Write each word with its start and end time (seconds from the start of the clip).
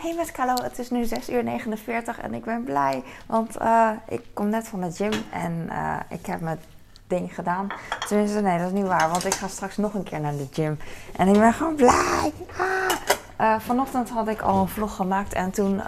Hey 0.00 0.14
met 0.14 0.62
het 0.62 0.78
is 0.78 0.90
nu 0.90 1.04
6 1.04 1.30
uur 1.30 1.44
49 1.44 2.20
en 2.20 2.34
ik 2.34 2.44
ben 2.44 2.64
blij. 2.64 3.04
Want 3.26 3.60
uh, 3.60 3.90
ik 4.08 4.20
kom 4.32 4.48
net 4.48 4.68
van 4.68 4.80
de 4.80 4.92
gym 4.92 5.12
en 5.32 5.66
uh, 5.70 5.96
ik 6.08 6.26
heb 6.26 6.40
mijn 6.40 6.60
ding 7.06 7.34
gedaan. 7.34 7.68
Tenminste, 8.06 8.40
nee, 8.40 8.58
dat 8.58 8.66
is 8.66 8.72
niet 8.72 8.86
waar. 8.86 9.08
Want 9.08 9.24
ik 9.24 9.34
ga 9.34 9.48
straks 9.48 9.76
nog 9.76 9.94
een 9.94 10.02
keer 10.02 10.20
naar 10.20 10.36
de 10.36 10.48
gym. 10.50 10.78
En 11.16 11.28
ik 11.28 11.38
ben 11.38 11.52
gewoon 11.52 11.74
blij. 11.74 12.32
Ah. 12.58 12.90
Uh, 13.40 13.60
vanochtend 13.60 14.10
had 14.10 14.28
ik 14.28 14.40
al 14.40 14.60
een 14.60 14.68
vlog 14.68 14.96
gemaakt 14.96 15.32
en 15.32 15.50
toen 15.50 15.82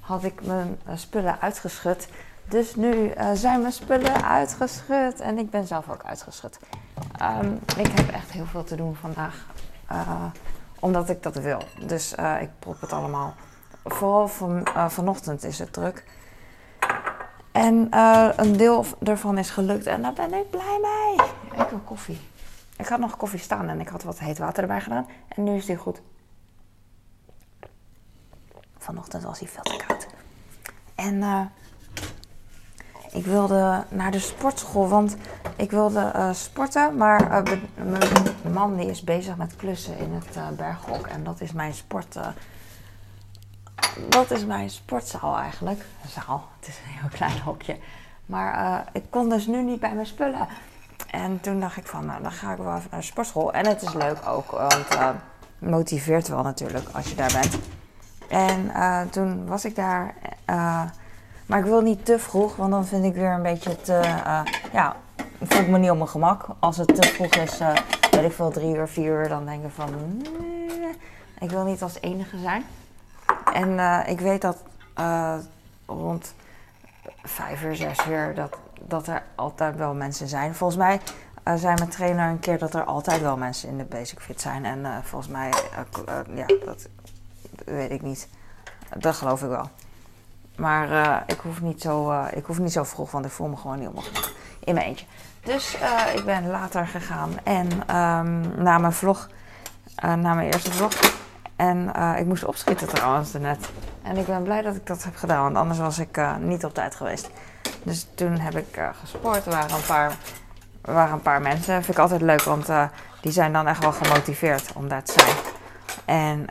had 0.00 0.24
ik 0.24 0.46
mijn 0.46 0.78
spullen 0.94 1.40
uitgeschud. 1.40 2.08
Dus 2.48 2.74
nu 2.74 3.12
zijn 3.34 3.60
mijn 3.60 3.72
spullen 3.72 4.24
uitgeschud 4.24 5.20
en 5.20 5.38
ik 5.38 5.50
ben 5.50 5.66
zelf 5.66 5.90
ook 5.90 6.02
uitgeschud. 6.04 6.58
Um, 7.42 7.58
ik 7.76 7.86
heb 7.86 8.10
echt 8.10 8.30
heel 8.30 8.46
veel 8.46 8.64
te 8.64 8.76
doen 8.76 8.96
vandaag 8.96 9.46
omdat 10.80 11.08
ik 11.08 11.22
dat 11.22 11.34
wil. 11.34 11.62
Dus 11.86 12.14
ik 12.40 12.50
prop 12.58 12.80
het 12.80 12.92
allemaal. 12.92 13.34
Vooral 13.84 14.28
van, 14.28 14.68
uh, 14.76 14.88
vanochtend 14.88 15.44
is 15.44 15.58
het 15.58 15.72
druk. 15.72 16.04
En 17.52 17.88
uh, 17.94 18.28
een 18.36 18.56
deel 18.56 18.84
ervan 19.02 19.38
is 19.38 19.50
gelukt 19.50 19.86
en 19.86 20.02
daar 20.02 20.12
ben 20.12 20.34
ik 20.34 20.50
blij 20.50 20.78
mee. 20.82 21.28
Ik 21.62 21.68
wil 21.70 21.80
koffie. 21.84 22.20
Ik 22.76 22.86
had 22.86 22.98
nog 22.98 23.16
koffie 23.16 23.38
staan 23.38 23.68
en 23.68 23.80
ik 23.80 23.88
had 23.88 24.02
wat 24.02 24.18
heet 24.18 24.38
water 24.38 24.62
erbij 24.62 24.80
gedaan. 24.80 25.06
En 25.28 25.44
nu 25.44 25.56
is 25.56 25.66
die 25.66 25.76
goed. 25.76 26.00
Vanochtend 28.78 29.22
was 29.22 29.38
hij 29.38 29.48
veel 29.48 29.62
te 29.62 29.84
koud. 29.86 30.06
En 30.94 31.50
ik 33.12 33.24
wilde 33.24 33.84
naar 33.88 34.10
de 34.10 34.18
sportschool, 34.18 34.88
want 34.88 35.16
ik 35.56 35.70
wilde 35.70 36.30
sporten, 36.34 36.96
maar 36.96 37.42
mijn 37.74 38.52
man 38.52 38.76
die 38.76 38.86
is 38.86 39.04
bezig 39.04 39.36
met 39.36 39.56
klussen 39.56 39.98
in 39.98 40.12
het 40.12 40.56
berghok. 40.56 41.06
En 41.06 41.24
dat 41.24 41.40
is 41.40 41.52
mijn 41.52 41.74
sport. 41.74 42.18
Dat 44.08 44.30
is 44.30 44.44
mijn 44.44 44.70
sportzaal 44.70 45.36
eigenlijk. 45.38 45.84
Zaal, 46.06 46.48
het 46.58 46.68
is 46.68 46.76
een 46.76 46.98
heel 46.98 47.08
klein 47.08 47.40
hokje. 47.40 47.76
Maar 48.26 48.84
ik 48.92 49.04
kon 49.10 49.28
dus 49.28 49.46
nu 49.46 49.62
niet 49.62 49.80
bij 49.80 49.94
mijn 49.94 50.06
spullen. 50.06 50.48
En 51.10 51.40
toen 51.40 51.60
dacht 51.60 51.76
ik 51.76 51.86
van, 51.86 52.06
nou 52.06 52.22
dan 52.22 52.32
ga 52.32 52.52
ik 52.52 52.58
wel 52.58 52.76
even 52.76 52.88
naar 52.90 53.00
de 53.00 53.06
sportschool. 53.06 53.52
En 53.52 53.66
het 53.66 53.82
is 53.82 53.92
leuk 53.92 54.26
ook, 54.26 54.50
want 54.50 54.98
het 54.98 55.16
motiveert 55.58 56.28
wel 56.28 56.42
natuurlijk 56.42 56.88
als 56.92 57.08
je 57.08 57.14
daar 57.14 57.32
bent. 57.32 57.58
En 58.28 58.70
toen 59.10 59.46
was 59.46 59.64
ik 59.64 59.76
daar 59.76 60.14
maar 61.50 61.58
ik 61.58 61.64
wil 61.64 61.80
niet 61.80 62.04
te 62.04 62.18
vroeg, 62.18 62.56
want 62.56 62.70
dan 62.70 62.86
vind 62.86 63.04
ik 63.04 63.14
weer 63.14 63.32
een 63.32 63.42
beetje 63.42 63.80
te. 63.80 64.00
Uh, 64.26 64.40
ja, 64.72 64.96
voel 65.42 65.60
ik 65.60 65.68
me 65.68 65.78
niet 65.78 65.90
op 65.90 65.96
mijn 65.96 66.08
gemak. 66.08 66.46
Als 66.58 66.76
het 66.76 66.94
te 66.94 67.08
vroeg 67.08 67.34
is, 67.34 67.60
uh, 67.60 67.72
weet 68.10 68.24
ik 68.24 68.32
veel, 68.32 68.50
drie 68.50 68.74
uur, 68.74 68.88
vier 68.88 69.20
uur, 69.20 69.28
dan 69.28 69.44
denk 69.44 69.64
ik 69.64 69.70
van. 69.74 69.90
Nee, 69.90 70.96
ik 71.38 71.50
wil 71.50 71.64
niet 71.64 71.82
als 71.82 72.00
enige 72.00 72.38
zijn. 72.38 72.64
En 73.52 73.68
uh, 73.68 74.00
ik 74.06 74.20
weet 74.20 74.42
dat 74.42 74.56
rond 75.86 76.34
vijf 77.22 77.62
uur, 77.62 77.76
zes 77.76 78.06
uur, 78.08 78.34
dat, 78.34 78.56
dat 78.80 79.06
er 79.06 79.22
altijd 79.34 79.76
wel 79.76 79.94
mensen 79.94 80.28
zijn. 80.28 80.54
Volgens 80.54 80.78
mij 80.78 81.00
zei 81.58 81.74
mijn 81.74 81.88
trainer 81.88 82.28
een 82.28 82.38
keer 82.38 82.58
dat 82.58 82.74
er 82.74 82.84
altijd 82.84 83.20
wel 83.20 83.36
mensen 83.36 83.68
in 83.68 83.78
de 83.78 83.84
Basic 83.84 84.20
Fit 84.20 84.40
zijn. 84.40 84.64
En 84.64 84.86
volgens 85.04 85.32
mij, 85.32 85.52
ja, 86.34 86.46
dat 86.64 86.88
weet 87.64 87.90
ik 87.90 88.02
niet. 88.02 88.28
Dat 88.96 89.14
geloof 89.14 89.42
ik 89.42 89.48
wel. 89.48 89.70
Maar 90.56 91.22
ik, 91.26 91.38
hoef 91.38 91.60
niet 91.60 91.82
zo, 91.82 92.22
ik 92.30 92.44
hoef 92.44 92.58
niet 92.58 92.72
zo 92.72 92.84
vroeg, 92.84 93.10
want 93.10 93.24
ik 93.24 93.30
voel 93.30 93.48
me 93.48 93.56
gewoon 93.56 93.78
niet 93.78 93.88
op 93.88 94.04
in 94.64 94.74
mijn 94.74 94.86
eentje. 94.86 95.06
Dus 95.44 95.76
ik 96.14 96.24
ben 96.24 96.50
later 96.50 96.86
gegaan 96.86 97.30
en 97.44 97.96
um, 97.96 98.62
na 98.62 98.78
mijn 98.78 98.92
vlog, 98.92 99.28
na 100.02 100.34
mijn 100.34 100.52
eerste 100.52 100.72
vlog. 100.72 100.92
En 101.60 101.92
ik 102.18 102.26
moest 102.26 102.44
opschieten 102.44 102.88
trouwens 102.88 103.32
net. 103.32 103.68
En 104.02 104.16
ik 104.16 104.26
ben 104.26 104.42
blij 104.42 104.62
dat 104.62 104.76
ik 104.76 104.86
dat 104.86 105.04
heb 105.04 105.16
gedaan, 105.16 105.42
want 105.42 105.56
anders 105.56 105.78
was 105.78 105.98
ik 105.98 106.20
niet 106.38 106.64
op 106.64 106.74
tijd 106.74 106.94
geweest. 106.94 107.30
Dus 107.82 108.06
toen 108.14 108.38
heb 108.38 108.56
ik 108.56 108.80
gesport. 109.00 109.46
Er 109.46 109.52
waren 109.52 109.76
een 109.76 109.86
paar, 109.86 110.12
waren 110.80 111.12
een 111.12 111.22
paar 111.22 111.40
mensen. 111.40 111.74
Vind 111.74 111.96
ik 111.96 111.98
altijd 111.98 112.20
leuk, 112.20 112.42
want 112.42 112.68
die 113.20 113.32
zijn 113.32 113.52
dan 113.52 113.66
echt 113.66 113.82
wel 113.82 113.92
gemotiveerd 113.92 114.72
om 114.74 114.88
daar 114.88 115.02
te 115.02 115.12
zijn. 115.12 115.36
En 116.04 116.44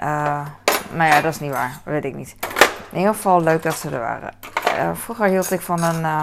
nou 0.93 1.09
ja, 1.09 1.21
dat 1.21 1.33
is 1.33 1.39
niet 1.39 1.51
waar, 1.51 1.79
weet 1.83 2.05
ik 2.05 2.15
niet. 2.15 2.35
In 2.91 2.97
ieder 2.97 3.13
geval 3.13 3.41
leuk 3.41 3.63
dat 3.63 3.75
ze 3.75 3.89
er 3.89 3.99
waren. 3.99 4.33
Uh, 4.77 4.89
vroeger 4.93 5.25
hield 5.25 5.51
ik 5.51 5.61
van 5.61 5.83
een 5.83 6.01
uh, 6.01 6.21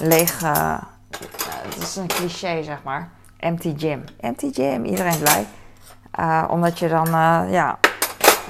lege. 0.00 0.46
Uh, 0.46 0.78
het 1.64 1.76
is 1.76 1.96
een 1.96 2.06
cliché, 2.06 2.62
zeg 2.62 2.82
maar. 2.82 3.08
Empty 3.36 3.74
gym. 3.76 4.04
Empty 4.20 4.52
gym, 4.52 4.84
iedereen 4.84 5.18
blij. 5.18 5.46
Omdat 6.48 6.78
je 6.78 6.88
dan 6.88 7.06
ja, 7.50 7.78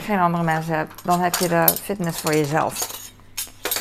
geen 0.01 0.19
andere 0.19 0.45
mensen 0.45 0.75
hebt. 0.75 1.05
Dan 1.05 1.21
heb 1.21 1.35
je 1.35 1.49
de 1.49 1.65
fitness 1.83 2.21
voor 2.21 2.35
jezelf. 2.35 2.99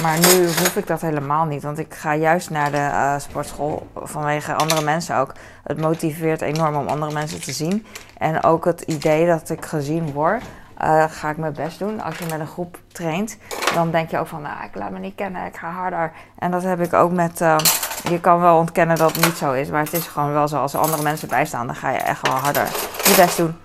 Maar 0.01 0.19
nu 0.19 0.45
hoef 0.45 0.75
ik 0.75 0.87
dat 0.87 1.01
helemaal 1.01 1.45
niet, 1.45 1.63
want 1.63 1.79
ik 1.79 1.93
ga 1.93 2.15
juist 2.15 2.49
naar 2.49 2.71
de 2.71 3.15
sportschool 3.19 3.87
vanwege 3.95 4.53
andere 4.53 4.81
mensen 4.81 5.15
ook. 5.15 5.33
Het 5.63 5.81
motiveert 5.81 6.41
enorm 6.41 6.75
om 6.75 6.87
andere 6.87 7.13
mensen 7.13 7.41
te 7.41 7.51
zien. 7.51 7.85
En 8.17 8.43
ook 8.43 8.65
het 8.65 8.81
idee 8.81 9.27
dat 9.27 9.49
ik 9.49 9.65
gezien 9.65 10.11
word 10.11 10.43
ga 11.09 11.29
ik 11.29 11.37
mijn 11.37 11.53
best 11.53 11.79
doen. 11.79 12.01
Als 12.01 12.17
je 12.17 12.25
met 12.29 12.39
een 12.39 12.47
groep 12.47 12.77
traint, 12.87 13.37
dan 13.73 13.91
denk 13.91 14.09
je 14.09 14.17
ook 14.17 14.27
van, 14.27 14.41
nou, 14.41 14.63
ik 14.63 14.75
laat 14.75 14.91
me 14.91 14.99
niet 14.99 15.15
kennen, 15.15 15.45
ik 15.45 15.57
ga 15.57 15.71
harder. 15.71 16.11
En 16.37 16.51
dat 16.51 16.63
heb 16.63 16.81
ik 16.81 16.93
ook 16.93 17.11
met, 17.11 17.41
uh, 17.41 17.57
je 18.03 18.19
kan 18.19 18.39
wel 18.39 18.57
ontkennen 18.57 18.97
dat 18.97 19.15
het 19.15 19.25
niet 19.25 19.37
zo 19.37 19.51
is, 19.51 19.69
maar 19.69 19.83
het 19.83 19.93
is 19.93 20.07
gewoon 20.07 20.33
wel 20.33 20.47
zo. 20.47 20.57
Als 20.57 20.73
er 20.73 20.79
andere 20.79 21.03
mensen 21.03 21.27
bijstaan, 21.27 21.67
dan 21.67 21.75
ga 21.75 21.89
je 21.89 21.97
echt 21.97 22.27
wel 22.27 22.37
harder 22.37 22.67
je 23.03 23.13
best 23.15 23.37
doen. 23.37 23.55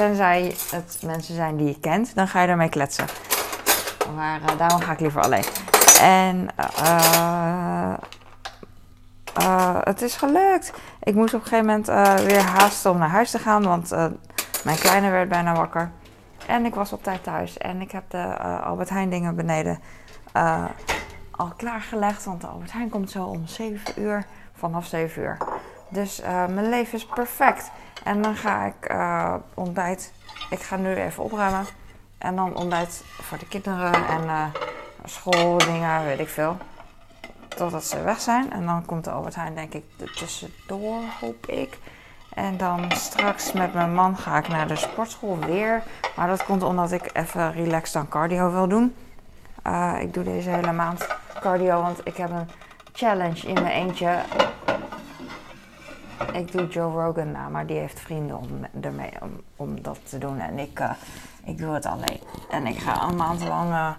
Tenzij 0.00 0.54
het 0.70 0.98
mensen 1.04 1.34
zijn 1.34 1.56
die 1.56 1.66
je 1.66 1.80
kent, 1.80 2.14
dan 2.14 2.28
ga 2.28 2.42
je 2.42 2.48
ermee 2.48 2.68
kletsen. 2.68 3.06
Maar 4.16 4.40
uh, 4.40 4.58
daarom 4.58 4.80
ga 4.80 4.92
ik 4.92 5.00
liever 5.00 5.22
alleen. 5.22 5.44
En 6.00 6.48
het 9.84 10.02
is 10.02 10.16
gelukt. 10.16 10.72
Ik 11.02 11.14
moest 11.14 11.34
op 11.34 11.40
een 11.40 11.46
gegeven 11.46 11.66
moment 11.66 11.86
weer 12.26 12.42
haasten 12.42 12.90
om 12.90 12.98
naar 12.98 13.08
huis 13.08 13.30
te 13.30 13.38
gaan, 13.38 13.62
want 13.62 13.90
mijn 14.64 14.78
kleine 14.78 15.10
werd 15.10 15.28
bijna 15.28 15.54
wakker. 15.54 15.90
En 16.46 16.64
ik 16.64 16.74
was 16.74 16.92
op 16.92 17.02
tijd 17.02 17.22
thuis. 17.22 17.58
En 17.58 17.80
ik 17.80 17.90
heb 17.90 18.04
de 18.08 18.38
Albert 18.38 18.88
Heijn 18.88 19.10
dingen 19.10 19.34
beneden 19.34 19.80
al 21.30 21.52
klaargelegd. 21.56 22.24
Want 22.24 22.40
de 22.40 22.46
Albert 22.46 22.72
Heijn 22.72 22.88
komt 22.88 23.10
zo 23.10 23.24
om 23.24 23.46
7 23.46 24.02
uur. 24.02 24.24
Vanaf 24.52 24.86
7 24.86 25.22
uur. 25.22 25.36
Dus 25.90 26.20
uh, 26.20 26.26
mijn 26.46 26.68
leven 26.68 26.98
is 26.98 27.06
perfect. 27.06 27.70
En 28.04 28.22
dan 28.22 28.36
ga 28.36 28.64
ik 28.64 28.94
ontbijt. 29.54 30.12
Ik 30.50 30.60
ga 30.60 30.76
nu 30.76 30.94
even 30.94 31.22
opruimen. 31.22 31.66
En 32.18 32.36
dan 32.36 32.56
ontbijt 32.56 33.02
voor 33.20 33.38
de 33.38 33.48
kinderen 33.48 33.92
en 33.92 34.52
schooldingen, 35.04 36.04
weet 36.04 36.18
ik 36.18 36.28
veel. 36.28 36.56
Totdat 37.48 37.84
ze 37.84 38.02
weg 38.02 38.20
zijn. 38.20 38.52
En 38.52 38.66
dan 38.66 38.84
komt 38.84 39.04
de 39.04 39.10
Albert 39.10 39.34
Heijn 39.34 39.54
denk 39.54 39.74
ik 39.74 39.84
tussendoor, 40.16 41.00
hoop 41.20 41.46
ik. 41.46 41.78
En 42.34 42.56
dan 42.56 42.92
straks 42.92 43.52
met 43.52 43.74
mijn 43.74 43.94
man 43.94 44.16
ga 44.16 44.38
ik 44.38 44.48
naar 44.48 44.68
de 44.68 44.76
sportschool 44.76 45.38
weer. 45.38 45.82
Maar 46.16 46.28
dat 46.28 46.44
komt 46.44 46.62
omdat 46.62 46.92
ik 46.92 47.10
even 47.12 47.52
relaxed 47.52 47.96
aan 47.96 48.08
cardio 48.08 48.50
wil 48.52 48.68
doen. 48.68 48.94
Uh, 49.66 49.94
ik 50.00 50.14
doe 50.14 50.24
deze 50.24 50.50
hele 50.50 50.72
maand 50.72 51.06
cardio, 51.40 51.82
want 51.82 52.00
ik 52.04 52.16
heb 52.16 52.30
een 52.30 52.48
challenge 52.92 53.46
in 53.46 53.54
mijn 53.54 53.66
eentje. 53.66 54.18
Ik 56.32 56.52
doe 56.52 56.66
Joe 56.66 57.04
Rogan 57.04 57.30
na, 57.30 57.48
maar 57.48 57.66
die 57.66 57.78
heeft 57.78 58.00
vrienden 58.00 58.36
om, 58.36 58.82
ermee, 58.82 59.12
om, 59.20 59.40
om 59.56 59.82
dat 59.82 59.98
te 60.08 60.18
doen. 60.18 60.40
En 60.40 60.58
ik, 60.58 60.80
uh, 60.80 60.90
ik 61.44 61.58
doe 61.58 61.74
het 61.74 61.86
alleen. 61.86 62.20
En 62.50 62.66
ik 62.66 62.78
ga 62.78 63.02
een 63.02 63.16
maand 63.16 63.44
lang... 63.44 63.70
Uh, 63.70 63.90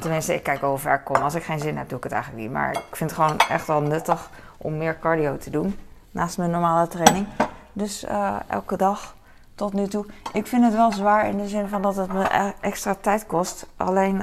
tenminste, 0.00 0.34
ik 0.34 0.42
kijk 0.42 0.60
hoe 0.60 0.78
ver 0.78 0.94
ik 0.94 1.04
kom. 1.04 1.16
Als 1.16 1.34
ik 1.34 1.42
geen 1.42 1.58
zin 1.60 1.76
heb, 1.76 1.88
doe 1.88 1.98
ik 1.98 2.04
het 2.04 2.12
eigenlijk 2.12 2.42
niet. 2.42 2.52
Maar 2.52 2.70
ik 2.70 2.96
vind 2.96 3.10
het 3.10 3.20
gewoon 3.20 3.38
echt 3.38 3.66
wel 3.66 3.80
nuttig 3.80 4.30
om 4.56 4.76
meer 4.76 4.98
cardio 4.98 5.36
te 5.36 5.50
doen. 5.50 5.78
Naast 6.10 6.38
mijn 6.38 6.50
normale 6.50 6.88
training. 6.88 7.26
Dus 7.72 8.04
uh, 8.04 8.36
elke 8.46 8.76
dag 8.76 9.14
tot 9.54 9.72
nu 9.72 9.86
toe. 9.86 10.06
Ik 10.32 10.46
vind 10.46 10.64
het 10.64 10.74
wel 10.74 10.92
zwaar 10.92 11.28
in 11.28 11.36
de 11.36 11.48
zin 11.48 11.68
van 11.68 11.82
dat 11.82 11.96
het 11.96 12.12
me 12.12 12.24
e- 12.32 12.52
extra 12.60 12.94
tijd 13.00 13.26
kost. 13.26 13.66
Alleen 13.76 14.22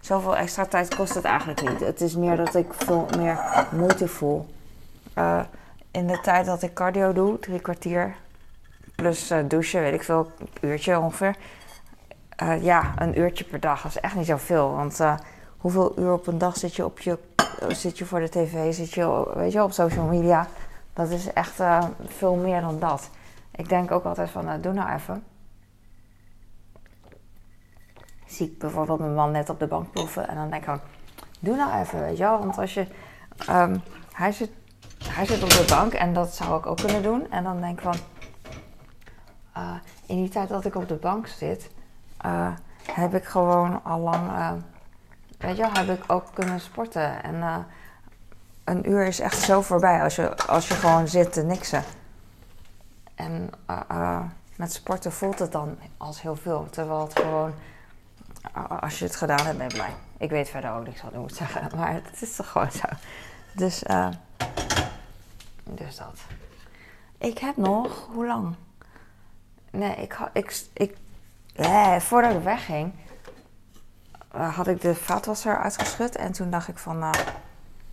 zoveel 0.00 0.36
extra 0.36 0.66
tijd 0.66 0.94
kost 0.94 1.14
het 1.14 1.24
eigenlijk 1.24 1.68
niet. 1.68 1.80
Het 1.80 2.00
is 2.00 2.16
meer 2.16 2.36
dat 2.36 2.54
ik 2.54 2.74
veel 2.74 3.08
meer 3.16 3.38
moeite 3.70 4.08
voel. 4.08 4.46
In 5.94 6.06
de 6.06 6.20
tijd 6.20 6.46
dat 6.46 6.62
ik 6.62 6.74
cardio 6.74 7.12
doe, 7.12 7.38
drie 7.38 7.60
kwartier 7.60 8.16
plus 8.94 9.32
douchen, 9.48 9.80
weet 9.80 9.94
ik 9.94 10.02
veel, 10.02 10.32
een 10.38 10.68
uurtje 10.68 10.98
ongeveer. 10.98 11.36
ja, 12.60 12.92
een 12.96 13.18
uurtje 13.18 13.44
per 13.44 13.60
dag 13.60 13.84
is 13.84 14.00
echt 14.00 14.14
niet 14.14 14.26
zoveel. 14.26 14.70
Want 14.70 15.00
hoeveel 15.56 15.98
uur 15.98 16.12
op 16.12 16.26
een 16.26 16.38
dag 16.38 16.56
zit 16.56 16.76
je, 16.76 16.84
op 16.84 17.00
je, 17.00 17.18
zit 17.68 17.98
je 17.98 18.04
voor 18.04 18.20
de 18.20 18.28
tv, 18.28 18.74
zit 18.74 18.92
je 18.92 19.32
weet 19.34 19.52
je, 19.52 19.62
op 19.62 19.72
social 19.72 20.06
media? 20.06 20.46
Dat 20.92 21.10
is 21.10 21.32
echt 21.32 21.62
veel 22.06 22.34
meer 22.34 22.60
dan 22.60 22.78
dat. 22.78 23.10
Ik 23.50 23.68
denk 23.68 23.90
ook 23.90 24.04
altijd 24.04 24.30
van, 24.30 24.60
doe 24.60 24.72
nou 24.72 24.92
even. 24.92 25.24
Zie 28.26 28.46
ik 28.46 28.58
bijvoorbeeld 28.58 28.98
mijn 28.98 29.14
man 29.14 29.30
net 29.30 29.50
op 29.50 29.58
de 29.58 29.66
bank 29.66 29.90
ploffen 29.90 30.28
en 30.28 30.34
dan 30.34 30.50
denk 30.50 30.62
ik 30.62 30.68
van, 30.68 30.80
doe 31.40 31.56
nou 31.56 31.80
even, 31.80 32.00
weet 32.00 32.16
je 32.16 32.22
wel. 32.22 32.38
Want 32.38 32.58
als 32.58 32.74
je, 32.74 32.86
um, 33.50 33.82
hij, 34.12 34.32
zit, 34.32 34.50
hij 35.14 35.26
zit 35.26 35.42
op 35.42 35.50
de 35.50 35.64
bank 35.68 35.92
en 35.92 36.12
dat 36.12 36.34
zou 36.34 36.58
ik 36.58 36.66
ook 36.66 36.76
kunnen 36.76 37.02
doen. 37.02 37.30
En 37.30 37.44
dan 37.44 37.60
denk 37.60 37.78
ik 37.78 37.84
van, 37.84 37.96
uh, 39.56 39.74
in 40.06 40.16
die 40.16 40.28
tijd 40.28 40.48
dat 40.48 40.64
ik 40.64 40.74
op 40.74 40.88
de 40.88 40.94
bank 40.94 41.26
zit, 41.26 41.70
heb 42.92 43.14
ik 43.14 43.24
gewoon 43.24 43.84
al 43.84 44.00
lang, 44.00 44.28
uh, 44.30 44.52
weet 45.38 45.56
je 45.56 45.68
heb 45.72 45.98
ik 45.98 46.12
ook 46.12 46.24
kunnen 46.34 46.60
sporten. 46.60 47.22
En 47.22 47.66
een 48.64 48.90
uur 48.90 49.06
is 49.06 49.20
echt 49.20 49.38
zo 49.38 49.60
voorbij 49.60 50.02
als 50.02 50.16
je, 50.16 50.36
als 50.36 50.68
je 50.68 50.74
gewoon 50.74 51.08
zit 51.08 51.32
te 51.32 51.42
niksen. 51.42 51.82
En 53.14 53.50
met 54.56 54.72
sporten 54.72 55.12
voelt 55.12 55.38
het 55.38 55.52
dan 55.52 55.78
als 55.96 56.22
heel 56.22 56.36
veel. 56.36 56.66
Terwijl 56.70 57.00
het 57.00 57.18
gewoon, 57.18 57.54
als 58.80 58.98
je 58.98 59.04
het 59.04 59.16
gedaan 59.16 59.46
hebt, 59.46 59.58
ben 59.58 59.68
je 59.68 59.74
blij. 59.74 59.94
Ik 60.18 60.30
weet 60.30 60.48
verder 60.48 60.72
ook 60.72 60.86
niks 60.86 61.02
wat 61.02 61.12
ik 61.12 61.18
moet 61.18 61.34
zeggen, 61.34 61.70
maar 61.78 61.92
het 61.92 62.22
is 62.22 62.36
toch 62.36 62.50
gewoon 62.50 62.70
zo. 62.70 62.88
Dus, 63.52 63.82
dus 65.64 65.96
dat. 65.96 66.20
Ik 67.18 67.38
heb 67.38 67.56
nog, 67.56 68.08
hoe 68.12 68.26
lang? 68.26 68.54
Nee, 69.70 69.94
ik, 69.96 70.18
ik, 70.32 70.64
ik, 70.72 70.96
eh, 71.54 71.96
voordat 71.96 72.34
ik 72.34 72.42
wegging, 72.42 72.92
had 74.36 74.66
ik 74.66 74.80
de 74.80 74.94
vaatwasser 74.94 75.58
uitgeschud. 75.58 76.16
En 76.16 76.32
toen 76.32 76.50
dacht 76.50 76.68
ik 76.68 76.78
van, 76.78 76.98
nou, 76.98 77.14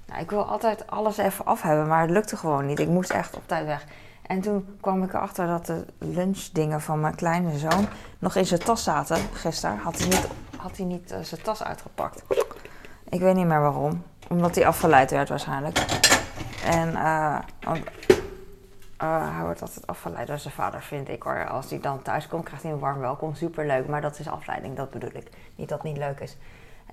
nou, 0.06 0.22
ik 0.22 0.30
wil 0.30 0.46
altijd 0.46 0.88
alles 0.88 1.18
even 1.18 1.46
af 1.46 1.62
hebben, 1.62 1.88
maar 1.88 2.02
het 2.02 2.10
lukte 2.10 2.38
gewoon 2.38 2.66
niet. 2.66 2.80
Ik 2.80 2.88
moest 2.88 3.10
echt 3.10 3.36
op 3.36 3.44
tijd 3.46 3.66
weg. 3.66 3.86
En 4.22 4.42
toen 4.42 4.78
kwam 4.80 5.04
ik 5.04 5.14
erachter 5.14 5.48
dat 5.48 5.66
de 5.66 5.86
lunchdingen 5.98 6.82
van 6.82 7.00
mijn 7.00 7.16
kleine 7.16 7.58
zoon 7.58 7.88
nog 8.20 8.36
in 8.36 8.46
zijn 8.46 8.60
tas 8.60 8.84
zaten. 8.84 9.18
Gisteren 9.34 9.78
had 9.78 9.98
hij 9.98 10.08
niet, 10.08 10.28
had 10.58 10.78
hij 10.78 10.86
niet 10.86 11.12
uh, 11.12 11.18
zijn 11.22 11.42
tas 11.42 11.64
uitgepakt. 11.64 12.24
Ik 13.10 13.20
weet 13.20 13.36
niet 13.36 13.46
meer 13.46 13.62
waarom. 13.62 14.04
Omdat 14.30 14.56
hij 14.56 14.68
afgeleid 14.68 15.12
werd 15.12 15.30
waarschijnlijk. 15.30 15.80
En 16.66 16.90
uh, 16.90 17.40
hij 18.98 19.44
wordt 19.44 19.62
altijd 19.62 19.88
afgeleid 19.88 20.28
door 20.28 20.38
zijn 20.38 20.54
vader, 20.54 20.82
vind 20.82 21.10
ik 21.10 21.24
hoor. 21.24 21.48
Als 21.48 21.70
hij 21.70 21.80
dan 21.80 22.02
thuis 22.02 22.28
komt, 22.28 22.44
krijgt 22.44 22.64
hij 22.64 22.72
een 22.72 22.80
warm 22.80 23.00
welkom. 23.00 23.36
Superleuk, 23.36 23.88
maar 23.88 24.02
dat 24.02 24.20
is 24.20 24.30
afleiding, 24.30 24.76
dat 24.76 24.90
bedoel 24.90 25.10
ik. 25.14 25.30
Niet 25.56 25.70
dat 25.70 25.82
het 25.82 25.88
niet 25.88 25.98
leuk 25.98 26.20
is. 26.20 26.38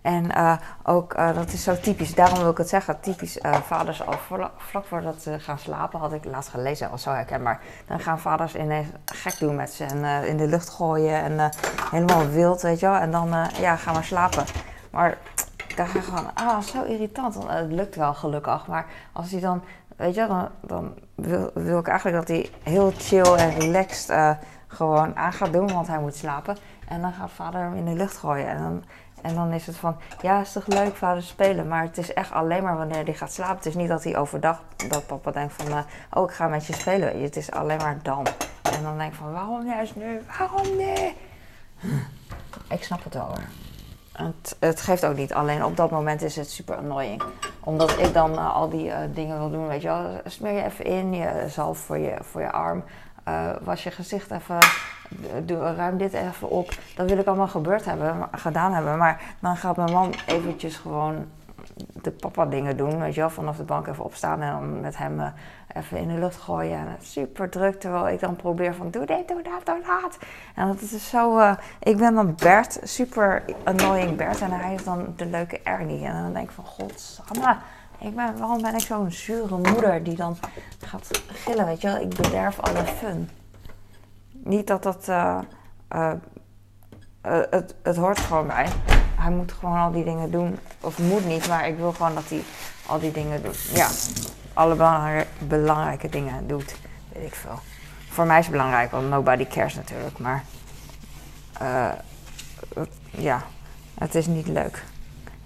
En 0.02 0.24
uh, 0.24 0.56
ook, 0.82 1.16
dat 1.16 1.52
is 1.52 1.62
zo 1.62 1.76
typisch, 1.80 2.14
daarom 2.14 2.38
wil 2.38 2.50
ik 2.50 2.58
het 2.58 2.68
zeggen, 2.68 3.00
typisch 3.00 3.38
vaders 3.62 4.06
al 4.06 4.18
vlak 4.56 4.84
voordat 4.84 5.22
ze 5.22 5.40
gaan 5.40 5.58
slapen, 5.58 6.00
had 6.00 6.12
ik 6.12 6.24
laatst 6.24 6.50
gelezen, 6.50 6.90
al 6.90 6.98
zo 6.98 7.10
herkenbaar. 7.10 7.60
Dan 7.86 8.00
gaan 8.00 8.18
vaders 8.18 8.54
ineens 8.54 8.88
gek 9.04 9.38
doen 9.38 9.56
met 9.56 9.70
ze 9.70 9.84
en 9.84 10.26
in 10.26 10.36
de 10.36 10.46
lucht 10.46 10.68
gooien 10.68 11.22
en 11.22 11.50
helemaal 11.90 12.28
wild, 12.28 12.62
weet 12.62 12.80
je 12.80 12.86
wel. 12.86 12.96
En 12.96 13.10
dan, 13.10 13.28
ja, 13.60 13.76
gaan 13.76 13.94
we 13.94 14.02
slapen. 14.02 14.44
Maar 14.90 15.18
ga 15.86 15.98
je 15.98 16.04
gewoon, 16.04 16.34
ah, 16.34 16.60
zo 16.60 16.82
irritant. 16.82 17.34
het 17.46 17.72
lukt 17.72 17.96
wel 17.96 18.14
gelukkig, 18.14 18.66
maar 18.66 18.86
als 19.12 19.30
hij 19.30 19.40
dan 19.40 19.62
weet 19.98 20.14
je, 20.14 20.26
dan, 20.26 20.48
dan 20.60 20.94
wil, 21.54 21.78
ik 21.78 21.88
eigenlijk 21.88 22.18
dat 22.18 22.28
hij 22.28 22.50
heel 22.62 22.92
chill 22.96 23.34
en 23.34 23.58
relaxed 23.58 24.10
uh, 24.10 24.30
gewoon 24.66 25.16
aan 25.16 25.32
gaat 25.32 25.52
doen, 25.52 25.72
want 25.72 25.86
hij 25.86 26.00
moet 26.00 26.14
slapen. 26.14 26.56
En 26.88 27.00
dan 27.00 27.12
gaat 27.12 27.30
vader 27.30 27.60
hem 27.60 27.74
in 27.74 27.84
de 27.84 27.94
lucht 27.94 28.16
gooien. 28.16 28.48
En 28.48 28.58
dan, 28.58 28.84
en 29.22 29.34
dan 29.34 29.52
is 29.52 29.66
het 29.66 29.76
van, 29.76 29.96
ja, 30.20 30.40
is 30.40 30.52
toch 30.52 30.66
leuk 30.66 30.96
vader 30.96 31.22
spelen, 31.22 31.68
maar 31.68 31.82
het 31.82 31.98
is 31.98 32.12
echt 32.12 32.32
alleen 32.32 32.62
maar 32.62 32.76
wanneer 32.76 33.04
hij 33.04 33.14
gaat 33.14 33.32
slapen. 33.32 33.56
Het 33.56 33.66
is 33.66 33.74
niet 33.74 33.88
dat 33.88 34.04
hij 34.04 34.16
overdag, 34.16 34.62
dat 34.88 35.06
papa 35.06 35.30
denkt 35.30 35.52
van, 35.52 35.68
uh, 35.68 35.78
oh 36.10 36.28
ik 36.28 36.34
ga 36.34 36.48
met 36.48 36.66
je 36.66 36.72
spelen. 36.72 37.22
Het 37.22 37.36
is 37.36 37.50
alleen 37.50 37.78
maar 37.78 37.98
dan. 38.02 38.26
En 38.72 38.82
dan 38.82 38.98
denk 38.98 39.12
ik 39.12 39.18
van, 39.18 39.32
waarom 39.32 39.66
juist 39.66 39.96
nu? 39.96 40.20
Waarom 40.38 40.76
nee? 40.76 41.16
Ik 42.68 42.84
snap 42.84 43.04
het 43.04 43.14
wel 43.14 43.26
hoor. 43.26 43.67
Het, 44.18 44.56
het, 44.58 44.80
geeft 44.80 45.04
ook 45.04 45.16
niet. 45.16 45.34
Alleen 45.34 45.64
op 45.64 45.76
dat 45.76 45.90
moment 45.90 46.22
is 46.22 46.36
het 46.36 46.50
super 46.50 46.76
annoying. 46.76 47.22
Omdat 47.60 47.98
ik 47.98 48.12
dan 48.12 48.32
uh, 48.32 48.54
al 48.54 48.68
die 48.68 48.86
uh, 48.86 48.96
dingen 49.14 49.38
wil 49.38 49.50
doen. 49.50 49.68
Weet 49.68 49.82
je 49.82 49.88
wel, 49.88 50.20
smeer 50.24 50.52
je 50.52 50.64
even 50.64 50.84
in, 50.84 51.14
je 51.14 51.44
zalf 51.48 51.78
voor 51.78 51.98
je, 51.98 52.16
voor 52.20 52.40
je 52.40 52.52
arm. 52.52 52.84
Uh, 53.28 53.50
was 53.62 53.82
je 53.82 53.90
gezicht 53.90 54.30
even, 54.30 54.58
doe, 55.44 55.74
ruim 55.74 55.98
dit 55.98 56.12
even 56.12 56.50
op. 56.50 56.70
Dat 56.96 57.08
wil 57.08 57.18
ik 57.18 57.26
allemaal 57.26 57.48
gebeurd 57.48 57.84
hebben, 57.84 58.28
gedaan 58.32 58.72
hebben. 58.72 58.98
Maar 58.98 59.20
dan 59.40 59.56
gaat 59.56 59.76
mijn 59.76 59.92
man 59.92 60.14
eventjes 60.26 60.76
gewoon 60.76 61.26
de 62.02 62.10
papa 62.10 62.44
dingen 62.44 62.76
doen. 62.76 62.98
Weet 62.98 63.14
je 63.14 63.20
wel, 63.20 63.30
vanaf 63.30 63.56
de 63.56 63.62
bank 63.62 63.86
even 63.86 64.04
opstaan 64.04 64.42
en 64.42 64.52
dan 64.52 64.80
met 64.80 64.96
hem 64.96 65.32
even 65.76 65.98
in 65.98 66.08
de 66.08 66.18
lucht 66.18 66.36
gooien. 66.36 66.78
En 66.78 66.96
super 67.00 67.50
druk, 67.50 67.80
terwijl 67.80 68.08
ik 68.08 68.20
dan 68.20 68.36
probeer 68.36 68.74
van 68.74 68.90
doe 68.90 69.06
dit, 69.06 69.28
doe 69.28 69.42
dat, 69.42 69.66
doe 69.66 69.82
dat. 69.86 70.18
En 70.54 70.66
dat 70.66 70.80
is 70.80 71.08
zo, 71.08 71.38
uh, 71.38 71.52
ik 71.80 71.96
ben 71.96 72.14
dan 72.14 72.34
Bert, 72.34 72.78
super 72.82 73.44
annoying 73.64 74.16
Bert. 74.16 74.40
En 74.40 74.50
hij 74.50 74.74
is 74.74 74.84
dan 74.84 75.12
de 75.16 75.26
leuke 75.26 75.60
Ernie. 75.62 76.04
En 76.04 76.22
dan 76.22 76.32
denk 76.32 76.48
ik 76.48 76.54
van, 76.54 76.64
godsamme, 76.64 77.56
ik 77.98 78.14
ben, 78.14 78.38
waarom 78.38 78.62
ben 78.62 78.74
ik 78.74 78.80
zo'n 78.80 79.10
zure 79.10 79.56
moeder 79.56 80.02
die 80.02 80.16
dan 80.16 80.36
gaat 80.78 81.22
gillen, 81.26 81.64
weet 81.64 81.80
je 81.80 81.88
wel. 81.88 82.00
Ik 82.00 82.16
bederf 82.16 82.60
alle 82.60 82.84
fun. 82.84 83.30
Niet 84.32 84.66
dat 84.66 84.82
dat, 84.82 85.08
uh, 85.08 85.38
het, 87.50 87.74
het 87.82 87.96
hoort 87.96 88.18
gewoon 88.18 88.46
bij. 88.46 88.68
Hij 89.18 89.30
moet 89.30 89.52
gewoon 89.52 89.78
al 89.78 89.92
die 89.92 90.04
dingen 90.04 90.30
doen. 90.30 90.58
Of 90.80 90.98
moet 90.98 91.24
niet, 91.24 91.48
maar 91.48 91.68
ik 91.68 91.76
wil 91.76 91.92
gewoon 91.92 92.14
dat 92.14 92.28
hij 92.28 92.42
al 92.86 92.98
die 92.98 93.12
dingen 93.12 93.42
doet. 93.42 93.70
Ja, 93.74 93.88
alle 94.52 95.24
belangrijke, 95.38 96.08
dingen 96.08 96.46
doet. 96.46 96.76
Weet 97.12 97.26
ik 97.26 97.34
veel. 97.34 97.58
Voor 98.08 98.26
mij 98.26 98.38
is 98.38 98.44
het 98.44 98.54
belangrijk, 98.54 98.90
want 98.90 99.08
nobody 99.08 99.46
cares 99.46 99.74
natuurlijk. 99.74 100.18
Maar 100.18 100.44
uh, 101.62 101.92
ja, 103.10 103.42
het 103.98 104.14
is 104.14 104.26
niet 104.26 104.46
leuk. 104.46 104.84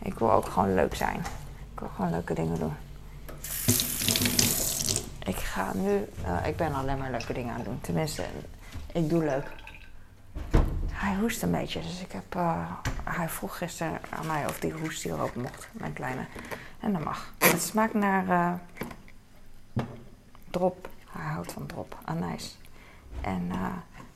Ik 0.02 0.18
wil 0.18 0.32
ook 0.32 0.46
gewoon 0.46 0.74
leuk 0.74 0.94
zijn. 0.94 1.16
Ik 1.72 1.80
wil 1.80 1.90
gewoon 1.94 2.10
leuke 2.10 2.34
dingen 2.34 2.58
doen. 2.58 2.74
Ik 5.24 5.36
ga 5.36 5.72
nu, 5.74 6.08
uh, 6.26 6.46
ik 6.46 6.56
ben 6.56 6.74
alleen 6.74 6.98
maar 6.98 7.10
leuke 7.10 7.32
dingen 7.32 7.50
aan 7.50 7.60
het 7.60 7.64
doen. 7.64 7.80
Tenminste, 7.80 8.22
ik 8.92 9.08
doe 9.08 9.24
leuk. 9.24 9.61
Hij 11.02 11.14
hoest 11.14 11.42
een 11.42 11.50
beetje, 11.50 11.80
dus 11.80 12.00
ik 12.00 12.12
heb, 12.12 12.34
uh, 12.36 12.70
hij 13.04 13.28
vroeg 13.28 13.58
gisteren 13.58 14.00
aan 14.10 14.26
mij 14.26 14.46
of 14.46 14.58
die 14.60 14.72
hoest 14.72 15.02
hier 15.02 15.22
ook 15.22 15.34
mocht, 15.34 15.68
mijn 15.72 15.92
kleine. 15.92 16.24
En 16.80 16.92
dat 16.92 17.04
mag. 17.04 17.32
Het 17.38 17.62
smaakt 17.62 17.94
naar 17.94 18.58
drop. 20.50 20.88
Hij 21.10 21.32
houdt 21.32 21.52
van 21.52 21.66
drop, 21.66 21.98
anijs. 22.04 22.58
En 23.20 23.48
uh, 23.52 23.66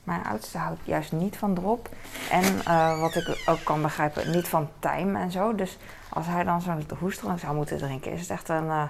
mijn 0.03 0.23
oudste 0.23 0.57
houdt 0.57 0.79
juist 0.83 1.11
niet 1.11 1.37
van 1.37 1.53
drop. 1.53 1.89
En 2.31 2.63
wat 2.99 3.15
ik 3.15 3.43
ook 3.45 3.63
kan 3.63 3.81
begrijpen, 3.81 4.31
niet 4.31 4.47
van 4.47 4.69
tijm 4.79 5.15
en 5.15 5.31
zo. 5.31 5.55
Dus 5.55 5.77
als 6.09 6.25
hij 6.25 6.43
dan 6.43 6.61
zo'n 6.61 6.85
hoestdrank 6.99 7.39
zou 7.39 7.55
moeten 7.55 7.77
drinken, 7.77 8.11
is 8.11 8.21
het 8.21 8.29
echt 8.29 8.49
een, 8.49 8.89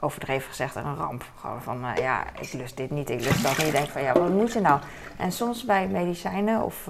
overdreven 0.00 0.48
gezegd, 0.48 0.74
een 0.74 0.96
ramp. 0.96 1.24
Gewoon 1.40 1.62
van, 1.62 1.80
ja, 1.94 2.24
ik 2.40 2.52
lust 2.52 2.76
dit 2.76 2.90
niet, 2.90 3.10
ik 3.10 3.20
lust 3.20 3.42
dat 3.42 3.56
niet. 3.56 3.66
Ik 3.66 3.72
denk 3.72 3.88
van, 3.88 4.02
ja, 4.02 4.12
wat 4.12 4.30
moet 4.30 4.52
je 4.52 4.60
nou? 4.60 4.80
En 5.16 5.32
soms 5.32 5.64
bij 5.64 5.88
medicijnen 5.88 6.62
of 6.62 6.88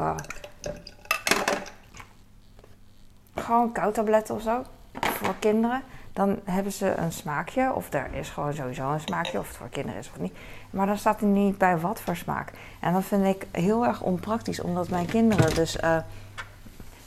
gewoon 3.35 3.73
koudtabletten 3.73 4.35
of 4.35 4.43
zo, 4.43 4.63
voor 5.01 5.35
kinderen 5.39 5.83
dan 6.17 6.39
hebben 6.45 6.73
ze 6.73 6.95
een 6.97 7.13
smaakje. 7.13 7.73
Of 7.75 7.93
er 7.93 8.09
is 8.13 8.29
gewoon 8.29 8.55
sowieso 8.55 8.93
een 8.93 9.01
smaakje, 9.01 9.39
of 9.39 9.49
het 9.49 9.57
voor 9.57 9.69
kinderen 9.69 10.01
is 10.01 10.11
of 10.11 10.19
niet. 10.19 10.37
Maar 10.71 10.87
dan 10.87 10.99
staat 10.99 11.21
er 11.21 11.27
niet 11.27 11.59
bij 11.59 11.79
wat 11.79 12.01
voor 12.01 12.17
smaak. 12.17 12.53
En 12.81 12.93
dat 12.93 13.05
vind 13.05 13.25
ik 13.25 13.47
heel 13.51 13.87
erg 13.87 14.01
onpraktisch, 14.01 14.61
omdat 14.61 14.89
mijn 14.89 15.07
kinderen 15.07 15.55
dus. 15.55 15.77
Uh, 15.77 15.97